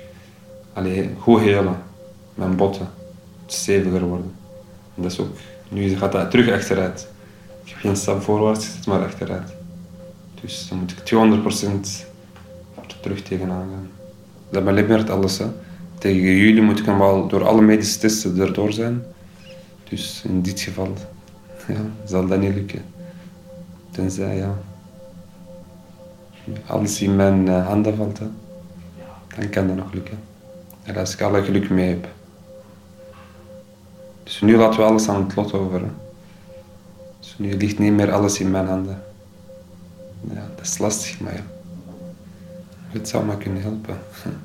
allee, 0.72 1.10
goed 1.18 1.40
helen. 1.40 1.76
Mijn 2.34 2.56
botten. 2.56 2.88
Steviger 3.46 4.04
worden. 4.04 4.32
En 4.96 5.02
dat 5.02 5.12
is 5.12 5.18
ook, 5.20 5.36
nu 5.68 5.96
gaat 5.96 6.12
dat 6.12 6.30
terug 6.30 6.50
achteruit. 6.50 7.08
Ik 7.66 7.74
geen 7.76 7.96
stap 7.96 8.22
voorwaarts 8.22 8.66
gezet, 8.66 8.86
maar 8.86 9.04
achteruit. 9.04 9.54
Dus 10.40 10.68
dan 10.68 10.78
moet 10.78 10.90
ik 10.90 10.98
200% 10.98 12.06
er 12.88 13.00
terug 13.00 13.22
tegenaan 13.22 13.68
gaan. 13.70 13.90
Dat 14.50 14.64
belemmert 14.64 15.10
alles. 15.10 15.38
Hè. 15.38 15.46
Tegen 15.98 16.20
juli 16.20 16.60
moet 16.60 16.78
ik 16.78 16.86
normaal 16.86 17.28
door 17.28 17.46
alle 17.46 17.62
medische 17.62 17.98
testen 17.98 18.40
erdoor 18.40 18.72
zijn. 18.72 19.02
Dus 19.88 20.22
in 20.24 20.42
dit 20.42 20.60
geval 20.60 20.94
ja, 21.68 21.80
zal 22.04 22.26
dat 22.26 22.40
niet 22.40 22.54
lukken. 22.54 22.84
Tenzij, 23.90 24.36
ja, 24.36 24.54
alles 26.66 27.00
in 27.02 27.16
mijn 27.16 27.48
eh, 27.48 27.66
handen 27.66 27.96
valt, 27.96 28.18
hè, 28.18 28.26
dan 29.36 29.48
kan 29.50 29.66
dat 29.66 29.76
nog 29.76 29.92
lukken. 29.92 30.18
En 30.82 30.96
als 30.96 31.12
ik 31.12 31.20
alle 31.20 31.42
geluk 31.42 31.70
mee 31.70 31.88
heb. 31.88 32.08
Dus 34.22 34.40
nu 34.40 34.56
laten 34.56 34.80
we 34.80 34.86
alles 34.86 35.08
aan 35.08 35.22
het 35.22 35.36
lot 35.36 35.52
over. 35.52 35.82
Nu 37.36 37.56
ligt 37.56 37.78
niet 37.78 37.92
meer 37.92 38.12
alles 38.12 38.40
in 38.40 38.50
mijn 38.50 38.66
handen. 38.66 39.02
Ja, 40.34 40.46
dat 40.56 40.64
is 40.66 40.78
lastig, 40.78 41.20
maar 41.20 41.34
ja. 41.34 41.44
Het 42.88 43.08
zou 43.08 43.24
me 43.24 43.36
kunnen 43.36 43.62
helpen. 43.62 43.98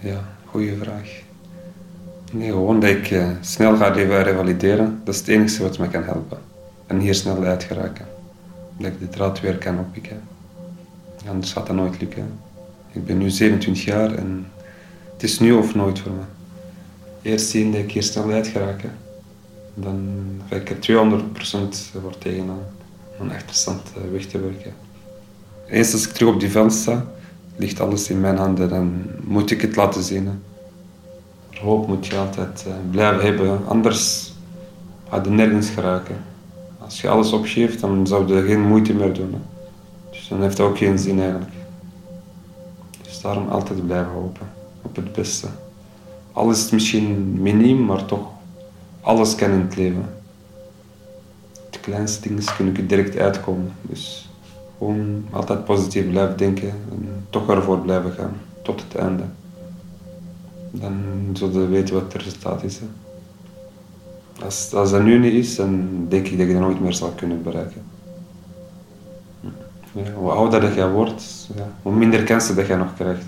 Ja, 0.00 0.24
goede 0.44 0.76
vraag. 0.76 1.20
Nee, 2.32 2.50
gewoon 2.50 2.80
dat 2.80 2.90
ik 2.90 3.10
eh, 3.10 3.28
snel 3.40 3.76
ga 3.76 3.88
re- 3.88 4.22
revalideren. 4.22 5.00
Dat 5.04 5.14
is 5.14 5.20
het 5.20 5.28
enige 5.28 5.62
wat 5.62 5.78
me 5.78 5.88
kan 5.88 6.02
helpen. 6.02 6.38
En 6.86 6.98
hier 6.98 7.14
snel 7.14 7.44
uit 7.44 7.62
geraken. 7.64 8.06
Dat 8.78 8.86
ik 8.86 8.98
de 8.98 9.08
draad 9.08 9.40
weer 9.40 9.58
kan 9.58 9.78
oppikken. 9.78 10.20
Anders 11.28 11.52
gaat 11.52 11.66
dat 11.66 11.76
nooit 11.76 12.00
lukken. 12.00 12.38
Ik 12.92 13.04
ben 13.06 13.18
nu 13.18 13.30
27 13.30 13.84
jaar 13.84 14.14
en 14.14 14.46
het 15.12 15.22
is 15.22 15.38
nu 15.38 15.52
of 15.52 15.74
nooit 15.74 15.98
voor 15.98 16.12
me. 16.12 16.22
Eerst 17.22 17.48
zien 17.48 17.72
dat 17.72 17.80
ik 17.80 17.90
hier 17.90 18.02
snel 18.02 18.30
uit 18.30 18.46
geraken. 18.46 18.92
Dan 19.74 20.16
ga 20.48 20.56
ik 20.56 20.70
er 20.70 20.76
200% 20.76 22.00
voor 22.02 22.18
tegenaan. 22.18 22.66
Om 23.18 23.28
een 23.28 23.34
achterstand 23.34 23.82
eh, 23.96 24.10
weg 24.12 24.26
te 24.26 24.40
werken. 24.40 24.72
Eens 25.68 25.92
als 25.92 26.06
ik 26.08 26.12
terug 26.12 26.34
op 26.34 26.40
die 26.40 26.50
veld 26.50 26.72
sta, 26.72 27.06
ligt 27.56 27.80
alles 27.80 28.10
in 28.10 28.20
mijn 28.20 28.36
handen. 28.36 28.68
Dan 28.68 29.02
moet 29.20 29.50
ik 29.50 29.60
het 29.60 29.76
laten 29.76 30.02
zien. 30.02 30.42
Hoop 31.60 31.86
moet 31.86 32.06
je 32.06 32.16
altijd 32.16 32.64
eh, 32.66 32.72
blijven 32.90 33.24
hebben, 33.24 33.66
anders 33.66 34.32
ga 35.08 35.20
je 35.22 35.30
nergens 35.30 35.68
geraken. 35.70 36.16
Als 36.78 37.00
je 37.00 37.08
alles 37.08 37.32
opgeeft, 37.32 37.80
dan 37.80 38.06
zou 38.06 38.34
je 38.34 38.42
geen 38.42 38.60
moeite 38.60 38.94
meer 38.94 39.12
doen. 39.12 39.34
Dus 40.10 40.28
dan 40.28 40.42
heeft 40.42 40.58
het 40.58 40.66
ook 40.66 40.78
geen 40.78 40.98
zin 40.98 41.20
eigenlijk. 41.20 41.52
Dus 43.02 43.20
daarom 43.20 43.48
altijd 43.48 43.86
blijven 43.86 44.12
hopen 44.12 44.46
op 44.82 44.96
het 44.96 45.12
beste. 45.12 45.46
Al 46.32 46.50
is 46.50 46.70
misschien 46.70 47.42
miniem, 47.42 47.84
maar 47.84 48.04
toch, 48.04 48.26
alles 49.04 49.34
kan 49.34 49.50
in 49.50 49.60
het 49.60 49.76
leven. 49.76 50.08
De 51.70 51.78
kleinste 51.80 52.28
dingen 52.28 52.44
kunnen 52.56 52.86
direct 52.86 53.16
uitkomen. 53.16 53.72
Dus 53.80 54.28
gewoon 54.78 55.24
altijd 55.30 55.64
positief 55.64 56.10
blijven 56.10 56.36
denken 56.36 56.68
en 56.68 57.08
toch 57.30 57.48
ervoor 57.48 57.78
blijven 57.78 58.12
gaan 58.12 58.32
tot 58.62 58.82
het 58.82 58.94
einde. 58.94 59.22
Dan 60.70 61.02
zullen 61.32 61.60
we 61.60 61.66
weten 61.66 61.94
wat 61.94 62.12
het 62.12 62.22
resultaat 62.22 62.62
is. 62.62 62.80
Als, 64.44 64.74
als 64.74 64.90
dat 64.90 65.02
nu 65.02 65.18
niet 65.18 65.32
is, 65.32 65.56
dan 65.56 65.88
denk 66.08 66.26
ik 66.26 66.38
dat 66.38 66.46
je 66.46 66.52
dat 66.52 66.62
nooit 66.62 66.80
meer 66.80 66.92
zal 66.92 67.12
kunnen 67.16 67.42
bereiken. 67.42 67.82
Ja, 69.92 70.12
hoe 70.12 70.30
ouder 70.30 70.60
dat 70.60 70.74
jij 70.74 70.88
wordt, 70.88 71.48
hoe 71.82 71.94
minder 71.94 72.22
kansen 72.22 72.56
dat 72.56 72.66
jij 72.66 72.76
nog 72.76 72.94
krijgt. 72.94 73.24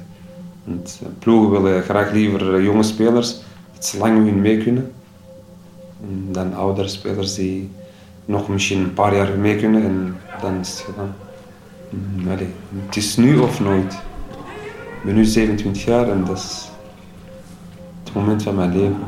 Want 0.65 1.01
eh, 1.03 1.09
ploegen 1.19 1.63
willen 1.63 1.83
graag 1.83 2.13
liever 2.13 2.55
eh, 2.55 2.65
jonge 2.65 2.83
spelers 2.83 3.37
dat 3.75 3.85
ze 3.85 3.99
lang 3.99 4.25
hun 4.25 4.41
mee 4.41 4.63
kunnen. 4.63 4.93
Dan 6.31 6.55
oudere 6.55 6.89
spelers 6.89 7.35
die 7.35 7.71
nog 8.25 8.49
misschien 8.49 8.79
een 8.79 8.93
paar 8.93 9.15
jaar 9.15 9.39
mee 9.39 9.57
kunnen 9.57 9.83
en 9.83 10.17
dan 10.41 10.61
is 10.61 10.69
het 10.69 10.79
gedaan. 10.79 11.15
Mm, 11.91 12.31
allee, 12.31 12.49
het 12.87 12.97
is 12.97 13.17
nu 13.17 13.39
of 13.39 13.61
nooit. 13.61 13.97
ben 15.05 15.15
nu 15.15 15.25
27 15.25 15.85
jaar 15.85 16.09
en 16.09 16.25
dat 16.25 16.37
is 16.37 16.69
het 18.05 18.15
moment 18.15 18.43
van 18.43 18.55
mijn 18.55 18.79
leven. 18.79 19.05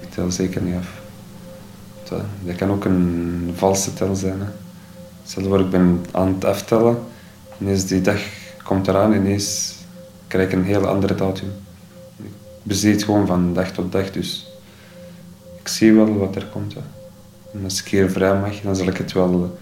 Ik 0.00 0.10
tel 0.10 0.30
zeker 0.30 0.62
niet 0.62 0.76
af. 0.76 1.02
Dat, 2.08 2.20
dat 2.42 2.56
kan 2.56 2.70
ook 2.70 2.84
een 2.84 3.52
valse 3.54 3.94
tel 3.94 4.14
zijn. 4.14 4.40
Hè. 4.40 4.46
Stel 5.24 5.42
voor, 5.42 5.60
ik 5.60 5.70
ben 5.70 6.04
aan 6.10 6.34
het 6.34 6.44
aftellen. 6.44 6.98
Ineens 7.60 7.86
die 7.86 8.00
dag 8.00 8.20
komt 8.64 8.88
eraan, 8.88 9.12
ineens 9.12 9.74
krijg 10.26 10.46
ik 10.46 10.52
een 10.52 10.64
heel 10.64 10.86
andere 10.86 11.14
datum. 11.14 11.48
Ik 12.16 12.30
bezie 12.62 12.92
het 12.92 13.02
gewoon 13.02 13.26
van 13.26 13.54
dag 13.54 13.70
tot 13.70 13.92
dag, 13.92 14.10
dus 14.10 14.46
ik 15.60 15.68
zie 15.68 15.92
wel 15.92 16.18
wat 16.18 16.36
er 16.36 16.46
komt. 16.52 16.74
En 17.52 17.60
als 17.64 17.80
ik 17.80 17.88
hier 17.88 18.10
vrij 18.10 18.40
mag, 18.40 18.60
dan 18.60 18.76
zal 18.76 18.86
ik 18.86 18.96
het 18.96 19.12
wel 19.12 19.58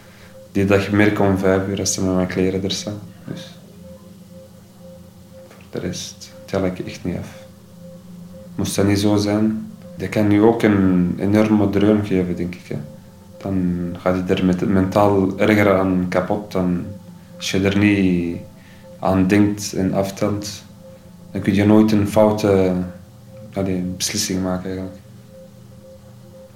die 0.52 0.64
dag 0.64 0.90
merken 0.90 1.24
om 1.24 1.38
vijf 1.38 1.68
uur 1.68 1.78
als 1.78 1.92
ze 1.92 2.04
met 2.04 2.14
mijn 2.14 2.26
kleren 2.26 2.64
er 2.64 2.70
staan. 2.70 2.98
Dus 3.24 3.58
voor 5.48 5.62
de 5.70 5.78
rest 5.78 6.32
tel 6.44 6.64
ik 6.64 6.78
echt 6.78 7.04
niet 7.04 7.16
af. 7.18 7.44
Moest 8.54 8.76
dat 8.76 8.86
niet 8.86 8.98
zo 8.98 9.16
zijn, 9.16 9.70
dat 9.96 10.08
kan 10.08 10.28
nu 10.28 10.42
ook 10.42 10.62
een 10.62 11.14
enorme 11.18 11.70
dreun 11.70 12.04
geven, 12.04 12.36
denk 12.36 12.54
ik. 12.54 12.76
Dan 13.38 13.96
gaat 13.98 14.28
je 14.28 14.34
er 14.34 14.44
met, 14.44 14.68
mentaal 14.68 15.38
erger 15.38 15.78
aan 15.78 16.06
kapot 16.08 16.52
dan 16.52 16.84
als 17.42 17.50
je 17.50 17.60
er 17.60 17.78
niet 17.78 18.36
aan 18.98 19.26
denkt 19.26 19.72
en 19.72 19.94
aftelt. 19.94 20.62
Dan 21.30 21.40
kun 21.40 21.54
je 21.54 21.64
nooit 21.64 21.92
een 21.92 22.08
foute 22.08 22.74
beslissing 23.96 24.42
maken 24.42 24.64
eigenlijk. 24.64 24.96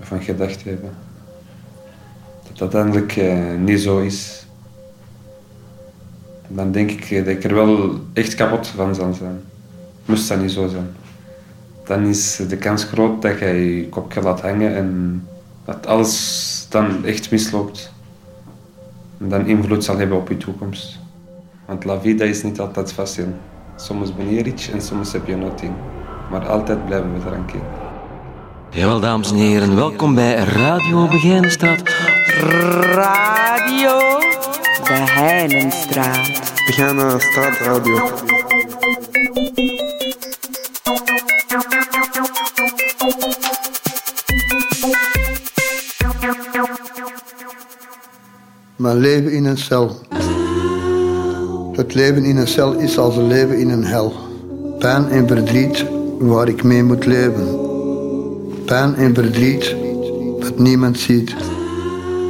Of 0.01 0.11
een 0.11 0.23
gedachte 0.23 0.69
hebben. 0.69 0.91
Dat 2.43 2.59
dat 2.59 2.75
uiteindelijk 2.75 3.17
eh, 3.17 3.59
niet 3.59 3.81
zo 3.81 3.99
is. 3.99 4.47
Dan 6.49 6.73
denk 6.73 6.91
ik 6.91 7.25
dat 7.25 7.35
ik 7.35 7.45
er 7.45 7.55
wel 7.55 8.01
echt 8.13 8.35
kapot 8.35 8.67
van 8.67 8.95
zal 8.95 9.15
zijn. 9.15 9.41
Moest 10.05 10.29
dat 10.29 10.41
niet 10.41 10.53
zo 10.53 10.69
zijn. 10.69 10.89
Dan 11.85 12.07
is 12.07 12.37
de 12.49 12.57
kans 12.57 12.85
groot 12.85 13.23
dat 13.23 13.39
je 13.39 13.47
je 13.47 13.89
kopje 13.89 14.23
laat 14.23 14.41
hangen 14.41 14.75
en 14.75 15.23
dat 15.65 15.87
alles 15.87 16.67
dan 16.69 17.05
echt 17.05 17.31
misloopt. 17.31 17.95
En 19.21 19.29
dan 19.29 19.47
invloed 19.47 19.85
zal 19.85 19.99
hebben 19.99 20.17
op 20.17 20.29
je 20.29 20.37
toekomst. 20.37 20.99
Want 21.67 21.85
la 21.85 22.01
vida 22.01 22.25
is 22.25 22.43
niet 22.43 22.61
altijd 22.61 22.93
facile. 22.93 23.33
Soms 23.77 24.15
ben 24.15 24.35
je 24.35 24.43
rich 24.43 24.71
en 24.71 24.83
soms 24.83 25.13
heb 25.13 25.27
je 25.27 25.37
nothing. 25.37 25.73
Maar 26.31 26.49
altijd 26.49 26.87
blijven 26.87 27.15
we 27.15 27.21
tranquil. 27.21 27.63
Jawel, 28.71 29.01
dames 29.01 29.31
en 29.31 29.37
heren, 29.37 29.75
welkom 29.75 30.15
bij 30.15 30.35
Radio 30.35 31.09
Begijnenstraat. 31.09 31.83
Radio 32.95 33.99
de 34.85 35.05
Heinenstraat. 35.11 36.53
Begijnenstraat 36.67 37.59
Radio. 37.59 38.15
Mijn 48.87 48.99
leven 48.99 49.33
in 49.33 49.45
een 49.45 49.59
cel. 49.59 49.91
Het 51.73 51.95
leven 51.95 52.25
in 52.25 52.37
een 52.37 52.49
cel 52.49 52.73
is 52.73 52.99
als 52.99 53.17
een 53.17 53.27
leven 53.27 53.59
in 53.59 53.71
een 53.71 53.85
hel. 53.85 54.13
Pijn 54.79 55.09
en 55.09 55.27
verdriet 55.27 55.85
waar 56.19 56.49
ik 56.49 56.63
mee 56.63 56.83
moet 56.83 57.07
leven. 57.07 57.47
Pijn 58.65 58.95
en 58.95 59.15
verdriet 59.15 59.77
dat 60.41 60.59
niemand 60.59 60.99
ziet. 60.99 61.35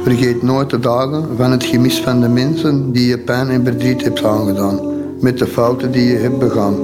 Vergeet 0.03 0.43
nooit 0.43 0.69
de 0.69 0.79
dagen 0.79 1.27
van 1.35 1.51
het 1.51 1.63
gemis 1.63 2.01
van 2.01 2.21
de 2.21 2.27
mensen 2.27 2.91
die 2.91 3.07
je 3.07 3.19
pijn 3.19 3.49
en 3.49 3.63
verdriet 3.63 4.03
hebt 4.03 4.23
aangedaan. 4.23 4.79
Met 5.19 5.37
de 5.37 5.47
fouten 5.47 5.91
die 5.91 6.07
je 6.07 6.17
hebt 6.17 6.39
begaan. 6.39 6.75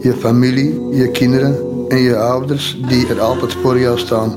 Je 0.00 0.12
familie, 0.12 0.88
je 0.90 1.10
kinderen 1.10 1.56
en 1.88 1.98
je 1.98 2.16
ouders 2.16 2.80
die 2.88 3.06
er 3.06 3.20
altijd 3.20 3.52
voor 3.52 3.78
jou 3.78 3.98
staan. 3.98 4.30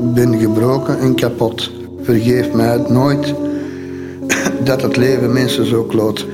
Ik 0.00 0.14
ben 0.14 0.38
gebroken 0.38 0.98
en 0.98 1.14
kapot. 1.14 1.70
Vergeef 2.02 2.52
mij 2.52 2.72
het 2.72 2.88
nooit 2.88 3.34
dat 4.64 4.82
het 4.82 4.96
leven 4.96 5.32
mensen 5.32 5.66
zo 5.66 5.84
kloot. 5.84 6.26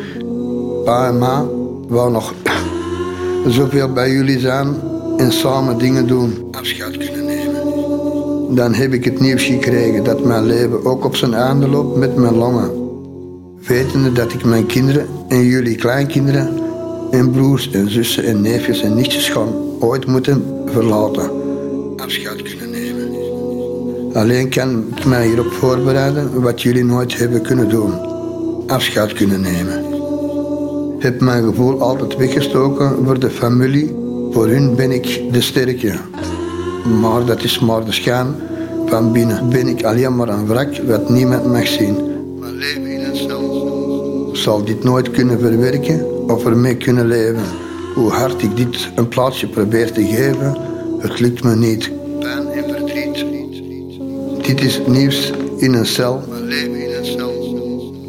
Pa 0.84 1.08
en 1.08 1.18
ma 1.18 1.46
wou 1.88 2.10
nog 2.10 2.34
zoveel 3.46 3.92
bij 3.92 4.10
jullie 4.10 4.38
zijn 4.38 4.74
en 5.16 5.32
samen 5.32 5.78
dingen 5.78 6.06
doen. 6.06 6.48
Afscheid 6.50 6.96
kunnen 6.96 7.24
nemen. 7.24 8.54
Dan 8.54 8.74
heb 8.74 8.92
ik 8.92 9.04
het 9.04 9.20
nieuws 9.20 9.44
gekregen 9.44 10.04
dat 10.04 10.24
mijn 10.24 10.46
leven 10.46 10.84
ook 10.84 11.04
op 11.04 11.16
zijn 11.16 11.34
einde 11.34 11.68
loopt 11.68 11.96
met 11.96 12.16
mijn 12.16 12.34
longen. 12.34 12.70
Wetende 13.66 14.12
dat 14.12 14.32
ik 14.32 14.44
mijn 14.44 14.66
kinderen 14.66 15.06
en 15.28 15.44
jullie 15.44 15.76
kleinkinderen 15.76 16.48
en 17.10 17.30
broers 17.30 17.70
en 17.70 17.90
zussen 17.90 18.24
en 18.24 18.40
neefjes 18.40 18.82
en 18.82 18.94
nichtjes 18.94 19.28
gaan 19.28 19.52
ooit 19.80 20.06
moeten 20.06 20.44
verlaten. 20.66 21.30
Afscheid 21.96 22.42
kunnen 22.42 22.70
nemen. 22.70 23.08
Alleen 24.14 24.48
kan 24.48 24.84
ik 24.96 25.04
mij 25.04 25.26
hierop 25.26 25.52
voorbereiden 25.52 26.40
wat 26.40 26.62
jullie 26.62 26.84
nooit 26.84 27.18
hebben 27.18 27.42
kunnen 27.42 27.68
doen. 27.68 28.07
Afscheid 28.68 29.12
kunnen 29.12 29.40
nemen. 29.40 29.84
Ik 30.96 31.02
heb 31.02 31.20
mijn 31.20 31.44
gevoel 31.44 31.80
altijd 31.80 32.16
weggestoken 32.16 33.04
voor 33.04 33.18
de 33.18 33.30
familie. 33.30 33.94
Voor 34.30 34.48
hun 34.48 34.76
ben 34.76 34.90
ik 34.90 35.32
de 35.32 35.40
sterke. 35.40 35.94
Maar 37.00 37.24
dat 37.24 37.42
is 37.42 37.58
maar 37.58 37.84
de 37.84 37.92
schijn. 37.92 38.34
Van 38.86 39.12
binnen 39.12 39.48
ben 39.48 39.68
ik 39.68 39.84
alleen 39.84 40.16
maar 40.16 40.28
een 40.28 40.46
wrak 40.46 40.76
wat 40.86 41.08
niemand 41.08 41.46
mag 41.46 41.66
zien. 41.66 41.96
Mijn 42.40 42.56
leven 42.56 42.86
in 42.86 43.04
een 43.04 43.16
cel. 43.16 44.30
Zal 44.32 44.64
dit 44.64 44.84
nooit 44.84 45.10
kunnen 45.10 45.40
verwerken 45.40 46.28
of 46.28 46.44
ermee 46.44 46.76
kunnen 46.76 47.06
leven. 47.06 47.44
Hoe 47.94 48.10
hard 48.10 48.42
ik 48.42 48.56
dit 48.56 48.88
een 48.94 49.08
plaatsje 49.08 49.48
probeer 49.48 49.92
te 49.92 50.04
geven, 50.04 50.56
het 50.98 51.20
lukt 51.20 51.44
me 51.44 51.56
niet. 51.56 51.90
Pijn 52.20 52.48
en 52.48 52.64
verdriet. 52.64 53.24
Dit 54.46 54.60
is 54.60 54.80
nieuws 54.86 55.32
in 55.56 55.74
een 55.74 55.86
cel. 55.86 56.22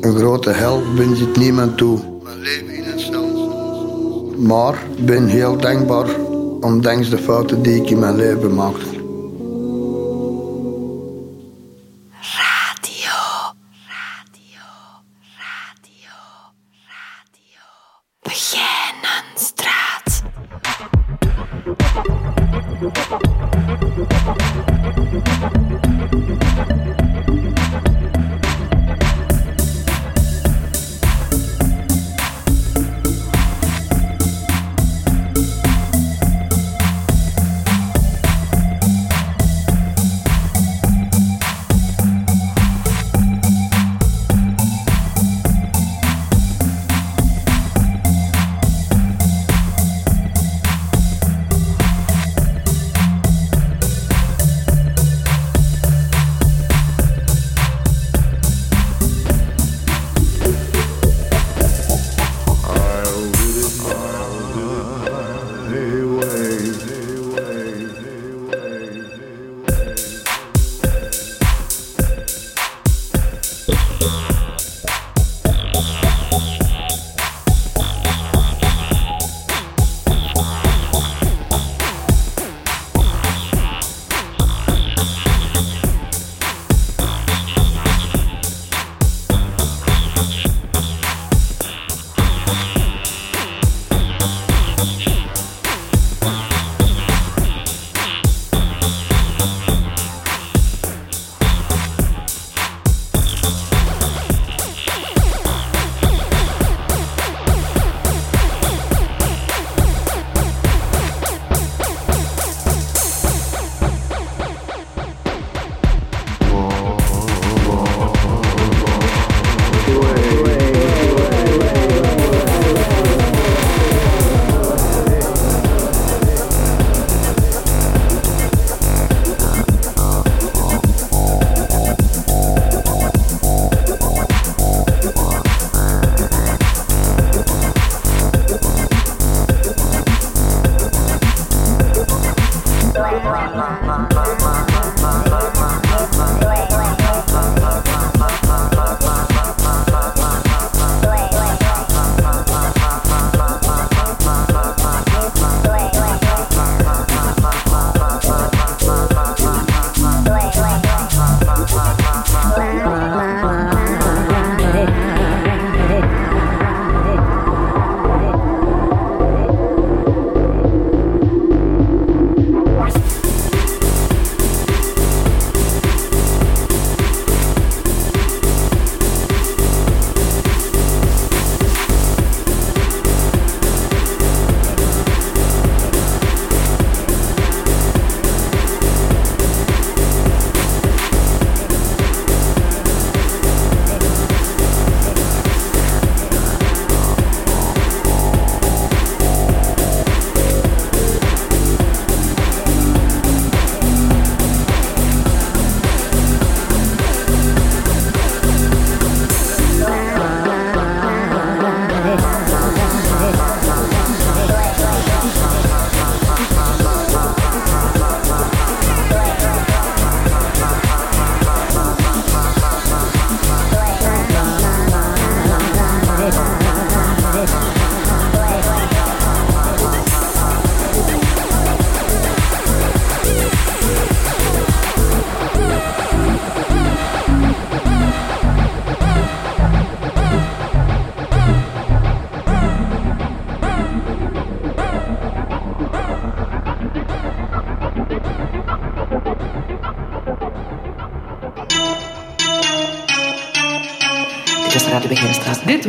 Een 0.01 0.15
grote 0.15 0.49
hel 0.49 0.81
wens 0.95 1.21
ik 1.21 1.37
niemand 1.37 1.77
toe. 1.77 1.99
Mijn 2.23 2.39
leven 2.39 2.73
in 2.73 2.99
cel. 2.99 4.33
Maar 4.37 4.83
ik 4.95 5.05
ben 5.05 5.27
heel 5.27 5.57
dankbaar 5.57 6.07
ondanks 6.61 7.09
de 7.09 7.17
fouten 7.17 7.61
die 7.61 7.81
ik 7.81 7.89
in 7.89 7.99
mijn 7.99 8.15
leven 8.15 8.55
maakte. 8.55 8.88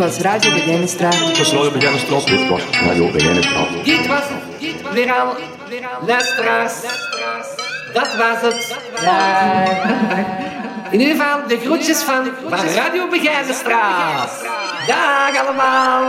Was 0.00 0.18
Radio 0.18 0.52
Begijnenstraat. 0.52 1.18
Dit 1.26 1.38
was 1.38 1.52
Radio 1.52 1.70
Begijnenstraat. 1.70 2.26
Dit 2.26 2.48
was 2.48 2.62
Radio 2.84 3.10
Begijnenstraat. 3.10 3.84
Dit 3.84 4.06
was 4.06 4.22
het. 4.28 4.92
Weer 4.92 5.12
al. 5.12 5.36
Luisteraars. 6.06 6.72
Dat 7.92 8.16
was 8.16 8.52
het. 8.52 8.76
Ja. 9.02 9.66
In 10.90 11.00
ieder 11.00 11.16
geval 11.16 11.48
de 11.48 11.58
groetjes 11.58 12.02
van, 12.02 12.30
van 12.48 12.66
Radio 12.66 13.08
Begijnenstraat. 13.08 14.44
Dag 14.86 15.46
allemaal. 15.46 16.08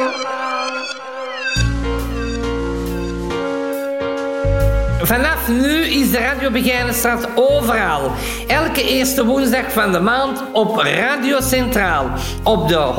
Vanaf 5.03 5.47
nu 5.47 5.85
is 5.85 6.11
de 6.11 6.17
Radio 6.17 6.51
Begijnenstraat 6.51 7.27
overal. 7.35 8.11
Elke 8.47 8.83
eerste 8.83 9.25
woensdag 9.25 9.71
van 9.71 9.91
de 9.91 9.99
maand 9.99 10.43
op 10.53 10.77
Radio 10.77 11.39
Centraal. 11.39 12.09
Op 12.43 12.67
de 12.67 12.93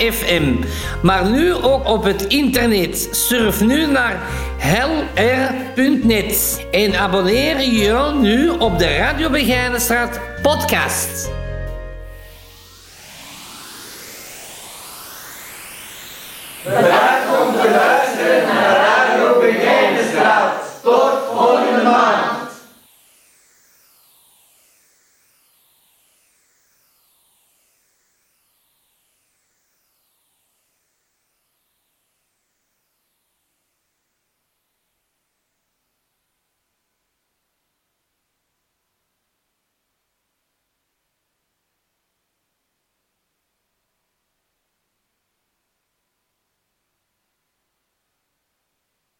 106.7 0.00 0.06
FM. 0.12 0.54
Maar 1.02 1.24
nu 1.24 1.54
ook 1.54 1.88
op 1.88 2.04
het 2.04 2.26
internet. 2.26 3.08
Surf 3.10 3.60
nu 3.60 3.86
naar 3.86 4.20
helr.net. 4.58 6.66
En 6.70 6.94
abonneer 6.94 7.60
je 7.60 8.12
nu 8.20 8.48
op 8.48 8.78
de 8.78 8.96
Radio 8.96 9.30
Begijnenstraat 9.30 10.20
podcast. 10.42 11.30